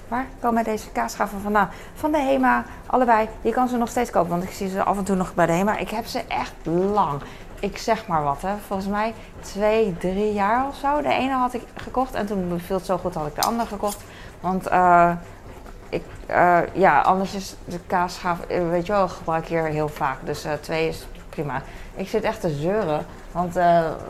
Waar 0.07 0.25
komen 0.39 0.63
deze 0.63 0.89
kaasschaven 0.91 1.39
vandaan? 1.39 1.69
Van 1.95 2.11
de 2.11 2.17
HEMA, 2.17 2.65
allebei. 2.85 3.29
Je 3.41 3.51
kan 3.51 3.67
ze 3.67 3.77
nog 3.77 3.89
steeds 3.89 4.09
kopen, 4.09 4.29
want 4.29 4.43
ik 4.43 4.51
zie 4.51 4.69
ze 4.69 4.83
af 4.83 4.97
en 4.97 5.03
toe 5.03 5.15
nog 5.15 5.33
bij 5.33 5.45
de 5.45 5.51
HEMA. 5.51 5.77
Ik 5.77 5.89
heb 5.89 6.05
ze 6.05 6.23
echt 6.27 6.53
lang. 6.65 7.21
Ik 7.59 7.77
zeg 7.77 8.07
maar 8.07 8.23
wat, 8.23 8.41
hè. 8.41 8.53
Volgens 8.67 8.89
mij 8.89 9.13
twee, 9.39 9.97
drie 9.97 10.33
jaar 10.33 10.67
of 10.67 10.75
zo. 10.75 11.01
De 11.01 11.13
ene 11.13 11.33
had 11.33 11.53
ik 11.53 11.63
gekocht 11.75 12.13
en 12.13 12.25
toen 12.25 12.49
beviel 12.49 12.75
het 12.75 12.85
zo 12.85 12.97
goed, 12.97 13.13
had 13.13 13.27
ik 13.27 13.35
de 13.35 13.41
andere 13.41 13.67
gekocht. 13.67 14.03
Want 14.39 14.71
uh, 14.71 15.11
ik, 15.89 16.03
uh, 16.29 16.59
ja, 16.73 17.01
anders 17.01 17.33
is 17.33 17.55
de 17.65 17.79
kaasschaaf, 17.87 18.41
eh, 18.41 18.69
weet 18.69 18.85
je 18.85 18.91
wel, 18.91 19.07
gebruik 19.07 19.43
ik 19.43 19.49
hier 19.49 19.63
heel 19.63 19.89
vaak. 19.89 20.17
Dus 20.23 20.45
twee 20.61 20.87
is 20.87 21.07
prima. 21.29 21.61
Ik 21.95 22.07
zit 22.07 22.23
echt 22.23 22.41
te 22.41 22.49
zeuren, 22.49 23.05
want 23.37 23.53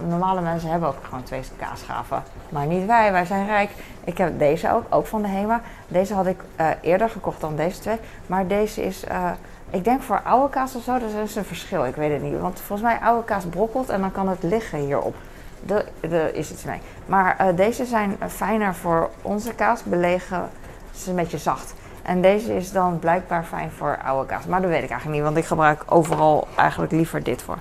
normale 0.08 0.42
mensen 0.42 0.70
hebben 0.70 0.90
ook 0.90 1.04
gewoon 1.04 1.24
twee 1.24 1.42
kaasschaven. 1.58 2.24
Maar 2.50 2.66
niet 2.66 2.86
wij, 2.86 3.12
wij 3.12 3.26
zijn 3.26 3.46
rijk. 3.46 3.70
Ik 4.04 4.18
heb 4.18 4.40
deze 4.40 4.74
ook, 4.74 4.84
ook 4.90 5.08
van 5.08 5.22
de 5.22 5.28
HEMA. 5.28 5.62
Deze 5.88 6.14
had 6.14 6.26
ik 6.26 6.40
eerder 6.82 7.10
gekocht 7.10 7.42
dan 7.42 7.56
deze 7.56 7.80
twee. 7.80 7.98
Maar 8.28 8.48
deze 8.48 8.82
is, 8.82 9.04
ik 9.70 9.84
denk 9.84 10.02
voor 10.02 10.22
oude 10.24 10.50
kaas 10.50 10.76
of 10.76 10.84
zo, 10.84 11.00
dat 11.00 11.10
is 11.24 11.36
een 11.36 11.46
verschil. 11.46 11.86
Ik 11.86 11.96
weet 11.96 12.12
het 12.12 12.22
niet. 12.22 12.40
Want 12.40 12.60
volgens 12.60 12.88
mij 12.90 13.00
oude 13.00 13.24
kaas 13.24 13.46
brokkelt 13.46 13.90
en 13.90 14.02
dan 14.02 14.12
kan 14.12 14.28
het 14.28 14.44
liggen 14.44 14.80
hierop. 14.80 15.16
Daar 15.62 16.34
is 16.34 16.52
iets 16.52 16.64
mee. 16.64 16.80
Maar 17.06 17.56
deze 17.56 17.86
zijn 17.86 18.18
fijner 18.28 18.76
voor 18.76 19.10
onze 19.22 19.54
kaas, 19.54 19.84
belegen 19.84 20.42
het 20.88 21.00
is 21.00 21.08
een 21.08 21.16
beetje 21.16 21.38
zacht. 21.38 21.74
En 22.02 22.22
deze 22.22 22.56
is 22.56 22.72
dan 22.72 23.00
blijkbaar 23.00 23.44
fijn 23.44 23.72
voor 23.72 23.98
oude 24.06 24.26
kaas. 24.28 24.46
Maar 24.46 24.62
dat 24.62 24.70
weet 24.70 24.84
ik 24.84 24.90
eigenlijk 24.90 25.20
niet, 25.20 25.28
want 25.28 25.38
ik 25.38 25.46
gebruik 25.46 25.84
overal 25.86 26.48
eigenlijk 26.56 26.92
liever 26.92 27.24
dit 27.24 27.42
voor. 27.42 27.58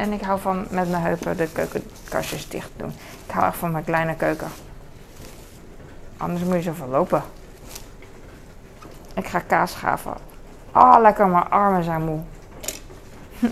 En 0.00 0.12
ik 0.12 0.20
hou 0.20 0.40
van 0.40 0.66
met 0.70 0.90
mijn 0.90 1.02
heupen 1.02 1.36
de 1.36 1.48
keukenkastjes 1.52 2.48
dicht 2.48 2.70
doen. 2.76 2.92
Ik 3.26 3.30
hou 3.30 3.46
echt 3.46 3.56
van 3.56 3.70
mijn 3.70 3.84
kleine 3.84 4.14
keuken. 4.14 4.48
Anders 6.16 6.44
moet 6.44 6.54
je 6.54 6.62
zoveel 6.62 6.86
lopen. 6.86 7.22
Ik 9.14 9.26
ga 9.26 9.38
kaas 9.38 9.70
schaven. 9.70 10.14
Oh, 10.74 10.96
lekker, 11.00 11.26
mijn 11.26 11.48
armen 11.48 11.84
zijn 11.84 12.04
moe. 12.04 12.20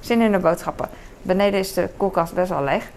Zin 0.00 0.20
in 0.20 0.32
de 0.32 0.38
boodschappen. 0.38 0.88
Beneden 1.22 1.60
is 1.60 1.72
de 1.72 1.90
koelkast 1.96 2.34
best 2.34 2.50
wel 2.50 2.62
leeg 2.62 2.90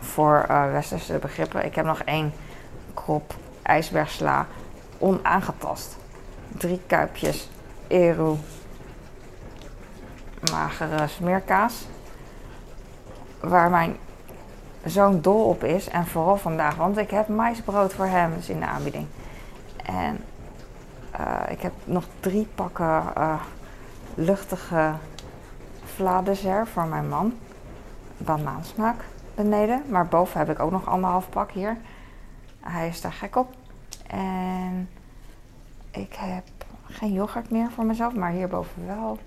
voor 0.00 0.46
uh, 0.50 0.72
westerse 0.72 1.18
begrippen. 1.18 1.64
Ik 1.64 1.74
heb 1.74 1.84
nog 1.84 2.02
één 2.02 2.32
krop 2.94 3.34
ijsbergsla 3.62 4.46
onaangetast. 4.98 5.96
Drie 6.48 6.80
kuipjes 6.86 7.48
Eru 7.86 8.36
magere 10.50 11.06
smeerkaas. 11.06 11.86
Waar 13.40 13.70
mijn 13.70 13.96
zoon 14.84 15.20
dol 15.20 15.44
op 15.44 15.64
is. 15.64 15.88
En 15.88 16.06
vooral 16.06 16.36
vandaag, 16.36 16.74
want 16.74 16.96
ik 16.96 17.10
heb 17.10 17.28
maisbrood 17.28 17.94
voor 17.94 18.06
hem 18.06 18.34
dus 18.34 18.48
in 18.48 18.60
de 18.60 18.66
aanbieding. 18.66 19.06
En 19.84 20.24
uh, 21.20 21.40
ik 21.48 21.60
heb 21.60 21.72
nog 21.84 22.04
drie 22.20 22.48
pakken 22.54 23.02
uh, 23.18 23.34
luchtige 24.14 24.92
vla 25.84 26.22
voor 26.64 26.86
mijn 26.86 27.08
man. 27.08 27.34
Banaansmaak 28.16 29.04
beneden. 29.34 29.82
Maar 29.88 30.06
boven 30.06 30.38
heb 30.38 30.50
ik 30.50 30.60
ook 30.60 30.70
nog 30.70 30.86
anderhalf 30.86 31.28
pak 31.28 31.50
hier. 31.50 31.76
Hij 32.60 32.88
is 32.88 33.00
daar 33.00 33.12
gek 33.12 33.36
op. 33.36 33.54
En 34.06 34.88
ik 35.90 36.14
heb 36.18 36.44
geen 36.88 37.12
yoghurt 37.12 37.50
meer 37.50 37.70
voor 37.70 37.84
mezelf, 37.84 38.14
maar 38.14 38.30
hierboven 38.30 38.86
wel. 38.86 39.18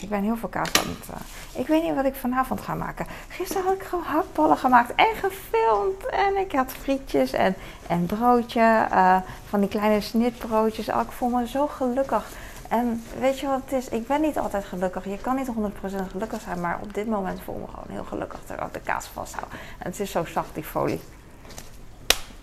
Ik 0.00 0.08
ben 0.08 0.22
heel 0.22 0.36
veel 0.36 0.48
kaas 0.48 0.72
aan 0.72 0.88
het... 0.88 1.08
Uh, 1.10 1.60
ik 1.60 1.66
weet 1.66 1.82
niet 1.82 1.94
wat 1.94 2.04
ik 2.04 2.14
vanavond 2.14 2.60
ga 2.60 2.74
maken. 2.74 3.06
Gisteren 3.28 3.64
had 3.64 3.74
ik 3.74 3.82
gewoon 3.82 4.04
hakballen 4.04 4.56
gemaakt 4.56 4.94
en 4.94 5.14
gefilmd. 5.14 6.06
En 6.06 6.36
ik 6.36 6.52
had 6.52 6.72
frietjes 6.72 7.32
en, 7.32 7.54
en 7.86 8.06
broodje. 8.06 8.86
Uh, 8.92 9.16
van 9.48 9.60
die 9.60 9.68
kleine 9.68 10.00
snitbroodjes. 10.00 10.88
Oh, 10.88 11.00
ik 11.00 11.10
voel 11.10 11.28
me 11.28 11.48
zo 11.48 11.66
gelukkig. 11.66 12.24
En 12.68 13.04
weet 13.18 13.38
je 13.38 13.46
wat 13.46 13.60
het 13.64 13.72
is? 13.72 13.88
Ik 13.88 14.06
ben 14.06 14.20
niet 14.20 14.38
altijd 14.38 14.64
gelukkig. 14.64 15.04
Je 15.04 15.18
kan 15.18 15.36
niet 15.36 15.48
100% 15.48 16.10
gelukkig 16.10 16.40
zijn, 16.40 16.60
maar 16.60 16.78
op 16.82 16.94
dit 16.94 17.06
moment 17.06 17.40
voel 17.44 17.54
ik 17.54 17.60
me 17.60 17.66
gewoon 17.66 17.84
heel 17.88 18.04
gelukkig 18.04 18.40
terwijl 18.46 18.66
ik 18.66 18.74
de 18.74 18.80
kaas 18.80 19.06
vasthoud. 19.06 19.50
En 19.52 19.90
het 19.90 20.00
is 20.00 20.10
zo 20.10 20.24
zacht, 20.24 20.54
die 20.54 20.64
folie. 20.64 21.00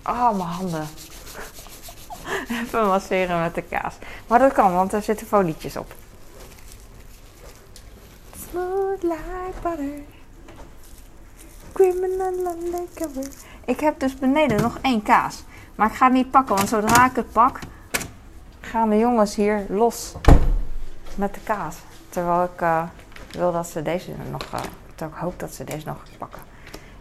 Oh, 0.06 0.32
mijn 0.32 0.50
handen. 0.50 0.88
Even 2.64 2.88
masseren 2.88 3.42
met 3.42 3.56
de 3.56 3.62
kaas. 3.62 3.96
Maar 4.28 4.40
dat 4.40 4.54
kan, 4.54 4.74
want 4.74 4.94
er 4.94 5.02
zitten 5.02 5.28
folietjes 5.28 5.78
op. 5.78 5.94
Smooth 8.50 9.04
like 9.04 9.62
butter. 9.62 10.04
Criminal 11.74 12.56
undercover. 12.56 13.32
Ik 13.66 13.80
heb 13.80 14.00
dus 14.00 14.16
beneden 14.16 14.62
nog 14.62 14.78
één 14.82 15.04
kaas. 15.04 15.44
Maar 15.76 15.88
ik 15.88 15.96
ga 15.96 16.06
het 16.06 16.14
niet 16.14 16.32
pakken, 16.32 16.56
want 16.56 16.70
zodra 16.70 17.06
ik 17.06 17.16
het 17.16 17.32
pak, 17.32 17.60
gaan 18.62 18.90
de 18.90 18.98
jongens 18.98 19.36
hier 19.36 19.66
los 19.70 20.16
met 21.16 21.34
de 21.34 21.40
kaas. 21.44 21.76
Terwijl 22.10 22.44
ik 22.44 22.62
uh, 22.62 22.84
wil 23.32 23.52
dat 23.52 23.68
ze 23.68 23.82
deze 23.82 24.12
nog, 24.32 24.44
uh, 24.54 25.08
ik 25.08 25.14
hoop 25.14 25.40
dat 25.40 25.54
ze 25.54 25.64
deze 25.64 25.86
nog 25.86 26.04
pakken. 26.18 26.42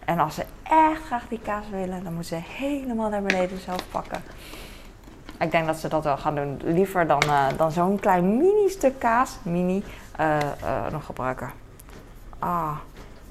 En 0.04 0.18
als 0.18 0.34
ze 0.34 0.44
echt 0.62 1.02
graag 1.02 1.28
die 1.28 1.40
kaas 1.40 1.64
willen, 1.70 2.04
dan 2.04 2.14
moeten 2.14 2.42
ze 2.42 2.48
helemaal 2.64 3.08
naar 3.08 3.22
beneden 3.22 3.60
zelf 3.60 3.84
pakken. 3.90 4.22
Ik 5.38 5.50
denk 5.50 5.66
dat 5.66 5.76
ze 5.76 5.88
dat 5.88 6.04
wel 6.04 6.16
gaan 6.16 6.34
doen. 6.34 6.60
Liever 6.64 7.06
dan, 7.06 7.22
uh, 7.26 7.46
dan 7.56 7.70
zo'n 7.70 8.00
klein 8.00 8.36
mini 8.36 8.68
stuk 8.68 8.98
kaas, 8.98 9.38
mini, 9.42 9.84
nog 10.90 11.04
gebruiken. 11.04 11.50
Ah, 12.38 12.76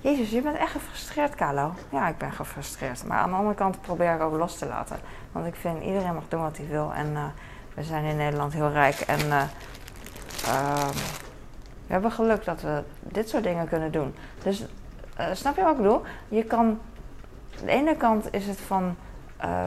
Jezus, 0.02 0.30
je 0.30 0.42
bent 0.42 0.58
echt 0.58 0.72
gefrustreerd, 0.72 1.36
Carlo. 1.36 1.74
Ja, 1.90 2.08
ik 2.08 2.18
ben 2.18 2.32
gefrustreerd. 2.32 3.06
Maar 3.06 3.18
aan 3.18 3.30
de 3.30 3.36
andere 3.36 3.56
kant 3.56 3.82
probeer 3.82 4.14
ik 4.14 4.22
ook 4.22 4.38
los 4.38 4.58
te 4.58 4.66
laten. 4.66 4.98
Want 5.32 5.48
ik 5.48 5.56
vind 5.56 5.84
iedereen 5.84 6.14
mag 6.14 6.24
doen 6.28 6.42
wat 6.42 6.58
hij 6.58 6.68
wil. 6.68 6.94
En 6.94 7.34
we 7.74 7.84
zijn 7.84 8.04
in 8.04 8.18
Nederland 8.18 8.54
heel 8.54 8.72
rijk 8.72 9.00
en 9.00 9.20
uh, 9.20 9.44
we 11.88 11.94
hebben 11.94 12.12
geluk 12.12 12.46
dat 12.46 12.62
we 12.62 12.84
dit 13.00 13.30
soort 13.30 13.44
dingen 13.44 13.68
kunnen 13.68 13.92
doen. 13.92 14.16
Dus 14.44 14.66
snap 15.32 15.56
je 15.56 15.62
wat 15.62 15.72
ik 15.72 15.78
bedoel? 15.78 16.02
Je 16.28 16.44
kan, 16.44 16.66
aan 17.60 17.66
de 17.66 17.72
ene 17.72 17.96
kant 17.96 18.34
is 18.34 18.48
het 18.48 18.60
van 18.60 18.96
eh, 19.38 19.64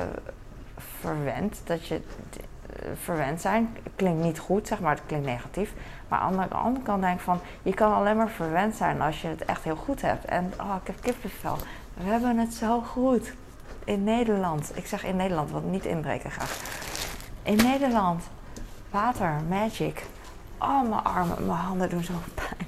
verwend, 1.00 1.60
dat 1.64 1.86
je 1.86 2.00
verwend 2.94 3.40
zijn. 3.40 3.76
Klinkt 3.96 4.22
niet 4.22 4.38
goed, 4.38 4.66
zeg 4.66 4.80
maar, 4.80 4.94
het 4.94 5.02
klinkt 5.06 5.26
negatief. 5.26 5.72
Maar 6.08 6.18
aan 6.18 6.36
de 6.36 6.54
andere 6.54 6.84
kant 6.84 7.02
denk 7.02 7.18
ik 7.18 7.24
van, 7.24 7.40
je 7.62 7.74
kan 7.74 7.94
alleen 7.94 8.16
maar 8.16 8.28
verwend 8.28 8.74
zijn 8.76 9.00
als 9.00 9.20
je 9.20 9.28
het 9.28 9.44
echt 9.44 9.64
heel 9.64 9.76
goed 9.76 10.02
hebt. 10.02 10.24
En 10.24 10.52
oh, 10.60 10.74
ik 10.80 10.86
heb 10.86 11.00
kippenvel. 11.00 11.56
We 11.94 12.04
hebben 12.04 12.38
het 12.38 12.54
zo 12.54 12.80
goed 12.80 13.32
in 13.84 14.04
Nederland. 14.04 14.72
Ik 14.74 14.86
zeg 14.86 15.04
in 15.04 15.16
Nederland, 15.16 15.50
want 15.50 15.70
niet 15.70 15.84
inbreken 15.84 16.30
graag 16.30 16.60
in 17.42 17.56
Nederland. 17.56 18.22
Water, 18.90 19.40
magic. 19.48 20.06
Oh, 20.58 20.88
mijn 20.88 21.02
armen, 21.02 21.46
mijn 21.46 21.58
handen 21.58 21.90
doen 21.90 22.04
zo 22.04 22.12
pijn. 22.34 22.66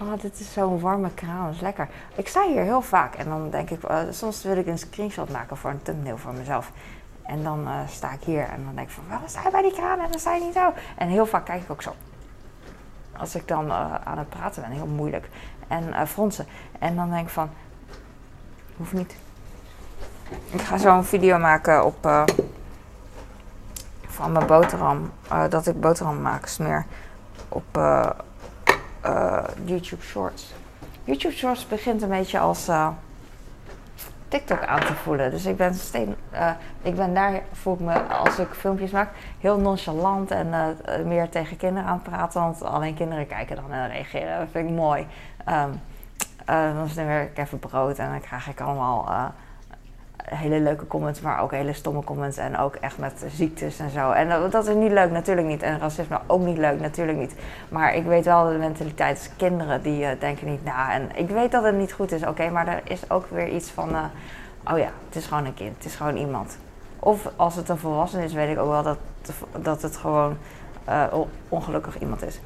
Oh, 0.00 0.20
dit 0.20 0.40
is 0.40 0.52
zo'n 0.52 0.80
warme 0.80 1.10
kraan, 1.14 1.44
dat 1.44 1.54
is 1.54 1.60
lekker. 1.60 1.88
Ik 2.14 2.28
sta 2.28 2.46
hier 2.46 2.62
heel 2.62 2.82
vaak 2.82 3.14
en 3.14 3.28
dan 3.28 3.50
denk 3.50 3.70
ik, 3.70 3.90
uh, 3.90 3.98
soms 4.10 4.42
wil 4.42 4.56
ik 4.56 4.66
een 4.66 4.78
screenshot 4.78 5.30
maken 5.30 5.56
voor 5.56 5.70
een 5.70 5.82
thumbnail 5.82 6.18
voor 6.18 6.32
mezelf. 6.32 6.70
En 7.22 7.42
dan 7.42 7.60
uh, 7.60 7.74
sta 7.88 8.12
ik 8.12 8.22
hier 8.22 8.48
en 8.48 8.64
dan 8.64 8.74
denk 8.74 8.88
ik 8.88 8.94
van, 8.94 9.04
waarom 9.08 9.28
sta 9.28 9.42
je 9.42 9.50
bij 9.50 9.62
die 9.62 9.72
kraan 9.72 10.00
en 10.00 10.10
dan 10.10 10.20
sta 10.20 10.34
je 10.34 10.44
niet 10.44 10.54
zo? 10.54 10.72
En 10.96 11.08
heel 11.08 11.26
vaak 11.26 11.44
kijk 11.44 11.62
ik 11.62 11.70
ook 11.70 11.82
zo. 11.82 11.94
Als 13.16 13.34
ik 13.34 13.48
dan 13.48 13.66
uh, 13.66 13.94
aan 14.04 14.18
het 14.18 14.28
praten 14.28 14.62
ben, 14.62 14.70
heel 14.70 14.86
moeilijk. 14.86 15.28
En 15.68 16.08
fronsen. 16.08 16.46
En 16.78 16.96
dan 16.96 17.10
denk 17.10 17.26
ik 17.26 17.32
van, 17.32 17.50
hoeft 18.76 18.92
niet. 18.92 19.16
Ik 20.50 20.60
ga 20.60 20.78
zo 20.78 20.96
een 20.96 21.04
video 21.04 21.38
maken 21.38 21.84
op 21.84 22.26
van 24.06 24.32
mijn 24.32 24.46
boterham, 24.46 25.12
dat 25.48 25.66
ik 25.66 25.80
boterham 25.80 26.20
maak, 26.20 26.46
smeer 26.46 26.86
op 27.48 27.80
uh, 29.06 29.44
YouTube 29.64 30.02
Shorts. 30.02 30.54
YouTube 31.04 31.34
Shorts 31.34 31.66
begint 31.66 32.02
een 32.02 32.08
beetje 32.08 32.38
als 32.38 32.70
TikTok 34.28 34.64
aan 34.64 34.80
te 34.80 34.94
voelen. 34.94 35.30
Dus 35.30 35.46
ik 35.46 35.56
ben, 35.56 35.74
steen, 35.74 36.16
ik 36.82 36.96
ben 36.96 37.14
daar, 37.14 37.42
voel 37.52 37.74
ik 37.74 37.80
me 37.80 38.02
als 38.02 38.38
ik 38.38 38.48
filmpjes 38.48 38.90
maak, 38.90 39.10
heel 39.40 39.58
nonchalant 39.58 40.30
en 40.30 40.76
meer 41.04 41.28
tegen 41.28 41.56
kinderen 41.56 41.88
aan 41.88 42.00
het 42.02 42.02
praten. 42.02 42.40
Want 42.40 42.62
alleen 42.62 42.94
kinderen 42.94 43.26
kijken 43.26 43.56
dan 43.56 43.72
en 43.72 43.88
reageren. 43.88 44.38
Dat 44.38 44.48
vind 44.52 44.68
ik 44.68 44.74
mooi. 44.74 45.06
Um, 45.48 45.80
dan 46.46 46.88
smeer 46.88 47.22
ik 47.22 47.38
even 47.38 47.58
brood 47.58 47.98
en 47.98 48.10
dan 48.10 48.20
krijg 48.20 48.48
ik 48.48 48.60
allemaal 48.60 49.08
hele 50.24 50.60
leuke 50.60 50.86
comments, 50.86 51.20
maar 51.20 51.40
ook 51.40 51.50
hele 51.50 51.72
stomme 51.72 52.04
comments. 52.04 52.36
En 52.36 52.58
ook 52.58 52.74
echt 52.74 52.98
met 52.98 53.24
ziektes 53.34 53.78
en 53.78 53.90
zo. 53.90 54.10
En 54.10 54.50
dat, 54.50 54.68
is 54.68 54.74
niet 54.74 54.92
leuk, 54.92 55.10
natuurlijk 55.10 55.46
niet. 55.46 55.62
En 55.62 55.78
racisme 55.78 56.20
ook 56.26 56.40
niet 56.40 56.58
leuk, 56.58 56.80
natuurlijk 56.80 57.18
niet. 57.18 57.34
Maar 57.68 57.94
ik 57.94 58.04
weet 58.04 58.24
wel 58.24 58.48
de 58.48 58.58
mentaliteit 58.58 59.18
is 59.18 59.30
kinderen 59.36 59.82
die 59.82 60.02
uh, 60.02 60.08
denken 60.18 60.46
niet 60.46 60.64
na. 60.64 60.92
En 60.92 61.10
ik 61.14 61.28
weet 61.28 61.52
dat 61.52 61.64
het 61.64 61.76
niet 61.76 61.92
goed 61.92 62.12
is, 62.12 62.26
oké. 62.26 62.50
maar 62.50 62.68
er 62.68 62.80
is 62.84 63.10
ook 63.10 63.26
weer 63.30 63.48
iets 63.48 63.70
van, 63.70 63.90
uh, 63.90 64.04
oh 64.70 64.78
ja, 64.78 64.90
het 65.06 65.16
is 65.16 65.26
gewoon 65.26 65.44
een 65.44 65.54
kind. 65.54 65.76
Het 65.76 65.84
is 65.84 65.94
gewoon 65.94 66.16
iemand. 66.16 66.58
Of 66.98 67.28
als 67.36 67.54
het 67.54 67.68
een 67.68 67.78
volwassen 67.78 68.22
is, 68.22 68.32
weet 68.32 68.50
ik 68.50 68.58
ook 68.58 68.70
wel 68.70 68.82
dat, 68.82 68.98
dat 69.62 69.82
het 69.82 69.96
gewoon 69.96 70.36
uh, 70.88 71.04
ongelukkig 71.48 71.98
iemand 72.00 72.22
is. 72.22 72.40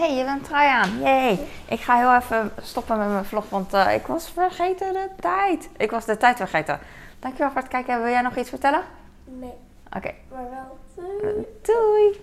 Hey, 0.00 0.14
je 0.16 0.24
bent 0.24 0.44
trui 0.44 0.68
aan. 0.68 0.98
Yay. 1.00 1.38
Ik 1.68 1.80
ga 1.80 1.96
heel 1.96 2.14
even 2.14 2.52
stoppen 2.62 2.98
met 2.98 3.08
mijn 3.08 3.24
vlog, 3.24 3.48
want 3.48 3.72
eh, 3.74 3.94
ik 3.94 4.06
was 4.06 4.30
vergeten 4.30 4.92
de 4.92 5.08
tijd. 5.20 5.68
Ik 5.76 5.90
was 5.90 6.04
de 6.04 6.16
tijd 6.16 6.36
vergeten. 6.36 6.78
Dankjewel 7.18 7.50
voor 7.50 7.60
het 7.60 7.70
kijken. 7.70 8.02
Wil 8.02 8.10
jij 8.10 8.20
nog 8.22 8.36
iets 8.36 8.48
vertellen? 8.48 8.82
Nee, 9.24 9.52
Oké, 9.96 10.10
maar 10.32 10.50
wel. 10.50 10.78
doei. 11.62 12.18